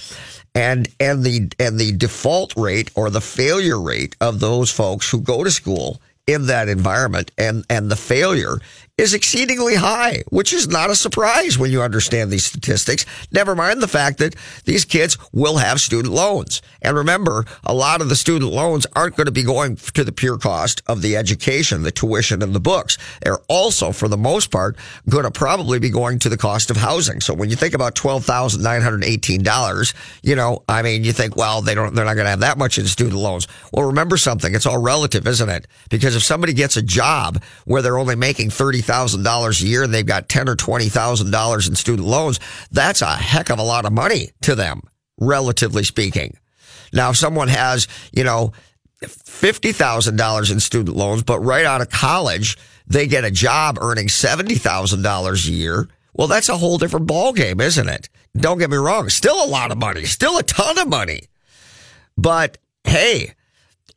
[0.56, 5.22] And, and the, and the default rate or the failure rate of those folks who
[5.22, 8.60] go to school in that environment and, and the failure
[9.00, 13.06] is exceedingly high, which is not a surprise when you understand these statistics.
[13.32, 14.36] Never mind the fact that
[14.66, 16.62] these kids will have student loans.
[16.82, 20.12] And remember, a lot of the student loans aren't going to be going to the
[20.12, 22.98] pure cost of the education, the tuition and the books.
[23.22, 24.76] They're also, for the most part,
[25.08, 27.22] going to probably be going to the cost of housing.
[27.22, 29.94] So when you think about $12,918,
[30.24, 32.58] you know, I mean, you think, well, they don't, they're not going to have that
[32.58, 33.48] much in student loans.
[33.72, 34.54] Well, remember something.
[34.54, 35.68] It's all relative, isn't it?
[35.90, 39.84] Because if somebody gets a job where they're only making 30 thousand dollars a year
[39.84, 42.40] and they've got ten or twenty thousand dollars in student loans,
[42.72, 44.82] that's a heck of a lot of money to them,
[45.20, 46.36] relatively speaking.
[46.92, 48.52] Now, if someone has, you know,
[49.08, 53.78] fifty thousand dollars in student loans, but right out of college they get a job
[53.80, 55.88] earning seventy thousand dollars a year.
[56.14, 58.10] Well, that's a whole different ballgame, isn't it?
[58.36, 59.10] Don't get me wrong.
[59.10, 61.22] Still a lot of money, still a ton of money.
[62.18, 63.36] But hey,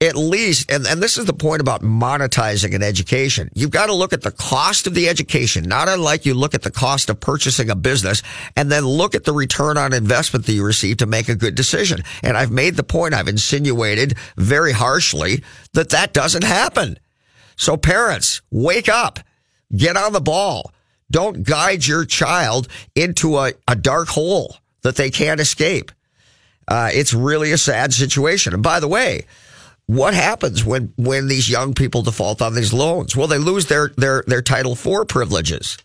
[0.03, 3.49] at least, and, and this is the point about monetizing an education.
[3.55, 6.63] You've got to look at the cost of the education, not unlike you look at
[6.63, 8.21] the cost of purchasing a business
[8.57, 11.55] and then look at the return on investment that you receive to make a good
[11.55, 12.03] decision.
[12.25, 15.45] And I've made the point, I've insinuated very harshly
[15.75, 16.99] that that doesn't happen.
[17.55, 19.21] So parents, wake up,
[19.75, 20.73] get on the ball.
[21.13, 25.93] Don't guide your child into a, a dark hole that they can't escape.
[26.67, 28.53] Uh, it's really a sad situation.
[28.53, 29.27] And by the way,
[29.87, 33.17] what happens when when these young people default on these loans?
[33.17, 35.77] Well, they lose their their their Title IV privileges.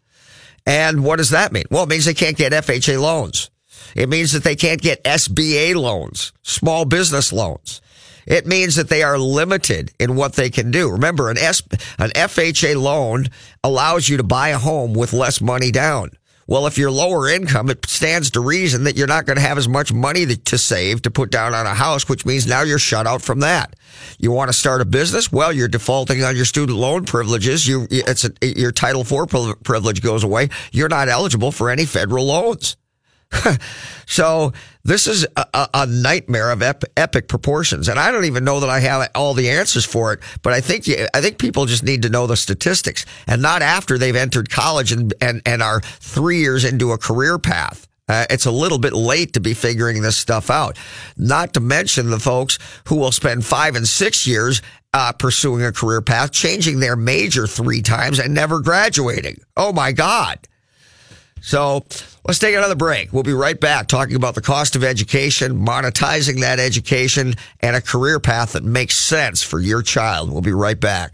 [0.65, 1.63] And what does that mean?
[1.71, 3.49] Well, it means they can't get FHA loans.
[3.95, 7.81] It means that they can't get SBA loans, small business loans.
[8.25, 10.91] It means that they are limited in what they can do.
[10.91, 11.63] Remember, an S,
[11.97, 13.27] an FHA loan
[13.63, 16.11] allows you to buy a home with less money down.
[16.49, 19.57] Well, if you're lower income, it stands to reason that you're not going to have
[19.57, 22.79] as much money to save to put down on a house, which means now you're
[22.79, 23.75] shut out from that.
[24.17, 25.29] You want to start a business?
[25.29, 27.67] Well, you're defaulting on your student loan privileges.
[27.67, 30.47] You, it's a, your Title IV privilege goes away.
[30.71, 32.77] You're not eligible for any federal loans.
[34.05, 34.53] so
[34.83, 38.69] this is a, a nightmare of ep- epic proportions, and I don't even know that
[38.69, 40.19] I have all the answers for it.
[40.41, 43.97] But I think I think people just need to know the statistics, and not after
[43.97, 47.87] they've entered college and and, and are three years into a career path.
[48.09, 50.77] Uh, it's a little bit late to be figuring this stuff out.
[51.17, 52.57] Not to mention the folks
[52.87, 54.61] who will spend five and six years
[54.93, 59.41] uh, pursuing a career path, changing their major three times and never graduating.
[59.57, 60.39] Oh my God.
[61.41, 61.85] So
[62.27, 63.11] let's take another break.
[63.13, 67.81] We'll be right back talking about the cost of education, monetizing that education, and a
[67.81, 70.31] career path that makes sense for your child.
[70.31, 71.13] We'll be right back.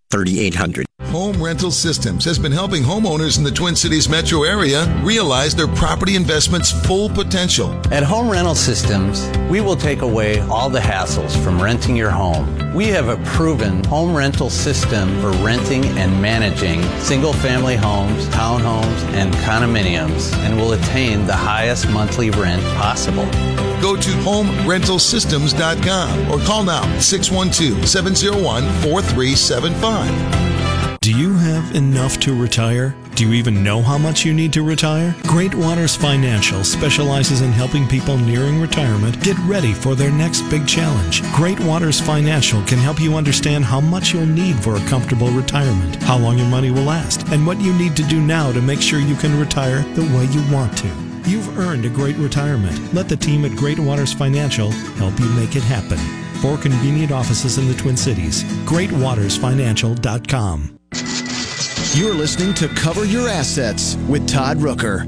[0.11, 0.85] 3800.
[1.11, 5.67] Home Rental Systems has been helping homeowners in the Twin Cities metro area realize their
[5.67, 7.69] property investment's full potential.
[7.91, 12.73] At Home Rental Systems, we will take away all the hassles from renting your home.
[12.73, 19.03] We have a proven home rental system for renting and managing single family homes, townhomes,
[19.13, 23.25] and condominiums and will attain the highest monthly rent possible.
[23.81, 30.99] Go to homerentalsystems.com or call now 612 701 4375.
[31.01, 32.95] Do you have enough to retire?
[33.15, 35.15] Do you even know how much you need to retire?
[35.23, 40.67] Great Waters Financial specializes in helping people nearing retirement get ready for their next big
[40.67, 41.23] challenge.
[41.33, 45.95] Great Waters Financial can help you understand how much you'll need for a comfortable retirement,
[46.03, 48.81] how long your money will last, and what you need to do now to make
[48.81, 51.10] sure you can retire the way you want to.
[51.25, 52.93] You've earned a great retirement.
[52.93, 55.97] Let the team at Great Waters Financial help you make it happen.
[56.41, 58.43] Four convenient offices in the Twin Cities.
[58.65, 60.77] GreatWatersFinancial.com.
[61.93, 65.05] You're listening to Cover Your Assets with Todd Rooker.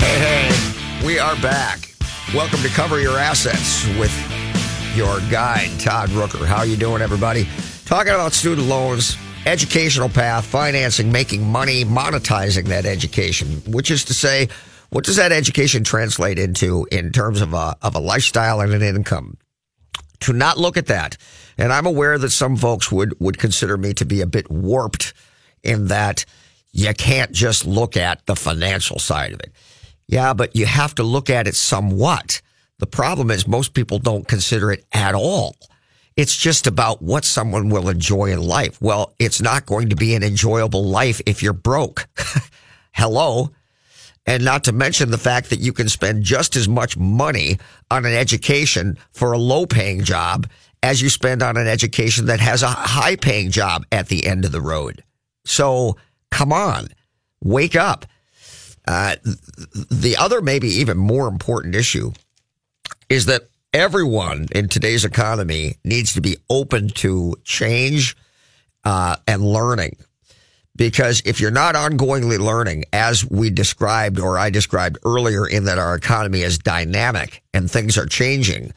[0.00, 1.83] Hey, hey, we are back.
[2.34, 4.12] Welcome to Cover Your Assets with
[4.96, 6.44] your guide, Todd Rooker.
[6.44, 7.46] How you doing, everybody?
[7.84, 9.16] Talking about student loans,
[9.46, 14.48] educational path, financing, making money, monetizing that education, which is to say,
[14.90, 18.82] what does that education translate into in terms of a, of a lifestyle and an
[18.82, 19.36] income?
[20.22, 21.16] To not look at that.
[21.56, 25.14] And I'm aware that some folks would, would consider me to be a bit warped
[25.62, 26.24] in that
[26.72, 29.52] you can't just look at the financial side of it.
[30.06, 32.40] Yeah, but you have to look at it somewhat.
[32.78, 35.56] The problem is most people don't consider it at all.
[36.16, 38.80] It's just about what someone will enjoy in life.
[38.80, 42.06] Well, it's not going to be an enjoyable life if you're broke.
[42.92, 43.50] Hello.
[44.26, 47.58] And not to mention the fact that you can spend just as much money
[47.90, 50.48] on an education for a low paying job
[50.82, 54.44] as you spend on an education that has a high paying job at the end
[54.44, 55.02] of the road.
[55.44, 55.96] So
[56.30, 56.88] come on,
[57.42, 58.06] wake up.
[58.86, 59.16] Uh,
[59.90, 62.12] the other, maybe even more important issue
[63.08, 68.16] is that everyone in today's economy needs to be open to change
[68.84, 69.96] uh, and learning.
[70.76, 75.78] Because if you're not ongoingly learning, as we described or I described earlier, in that
[75.78, 78.72] our economy is dynamic and things are changing,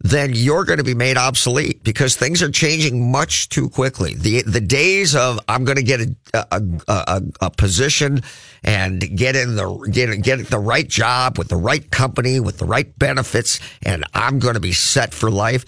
[0.00, 4.14] then you're going to be made obsolete because things are changing much too quickly.
[4.14, 8.22] The the days of I'm going to get a a, a, a position
[8.62, 12.66] and get in the get get the right job with the right company with the
[12.66, 15.64] right benefits and I'm going to be set for life.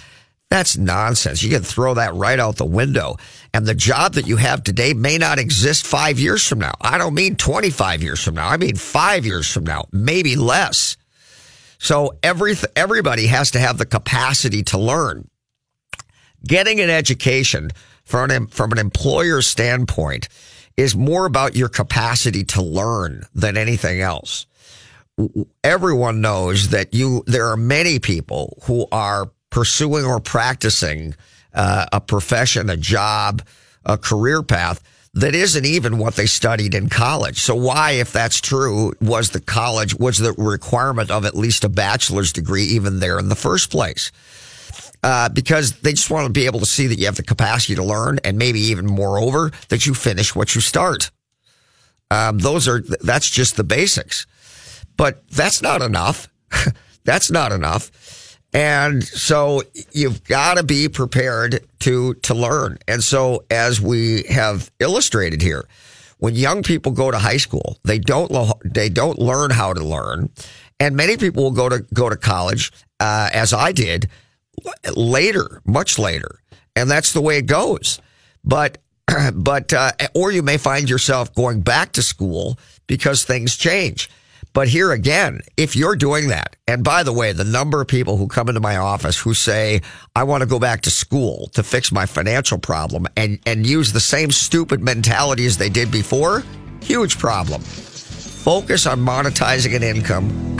[0.48, 1.42] That's nonsense.
[1.42, 3.16] You can throw that right out the window.
[3.52, 6.74] And the job that you have today may not exist five years from now.
[6.80, 8.48] I don't mean 25 years from now.
[8.48, 10.96] I mean five years from now, maybe less.
[11.78, 15.28] So every, everybody has to have the capacity to learn.
[16.46, 17.70] Getting an education
[18.04, 20.28] from an, from an employer standpoint
[20.76, 24.46] is more about your capacity to learn than anything else.
[25.64, 31.14] Everyone knows that you, there are many people who are pursuing or practicing
[31.54, 33.42] uh, a profession, a job,
[33.84, 34.82] a career path
[35.16, 37.40] that isn't even what they studied in college.
[37.40, 41.70] So why, if that's true, was the college, was the requirement of at least a
[41.70, 44.12] bachelor's degree even there in the first place?
[45.02, 47.74] Uh, because they just want to be able to see that you have the capacity
[47.74, 51.10] to learn and maybe even moreover that you finish what you start.
[52.10, 54.26] Um, those are, that's just the basics,
[54.98, 56.28] but that's not enough.
[57.04, 57.90] that's not enough.
[58.56, 62.78] And so you've got to be prepared to, to learn.
[62.88, 65.68] And so as we have illustrated here,
[66.16, 69.84] when young people go to high school, they don't, lo- they don't learn how to
[69.84, 70.30] learn.
[70.80, 74.08] And many people will go to, go to college, uh, as I did
[74.96, 76.40] later, much later.
[76.74, 78.00] And that's the way it goes.
[78.42, 78.78] But,
[79.34, 84.08] but, uh, or you may find yourself going back to school because things change.
[84.56, 88.16] But here again, if you're doing that, and by the way, the number of people
[88.16, 89.82] who come into my office who say,
[90.14, 93.92] I want to go back to school to fix my financial problem and, and use
[93.92, 96.42] the same stupid mentality as they did before,
[96.80, 97.60] huge problem.
[97.60, 100.56] Focus on monetizing an income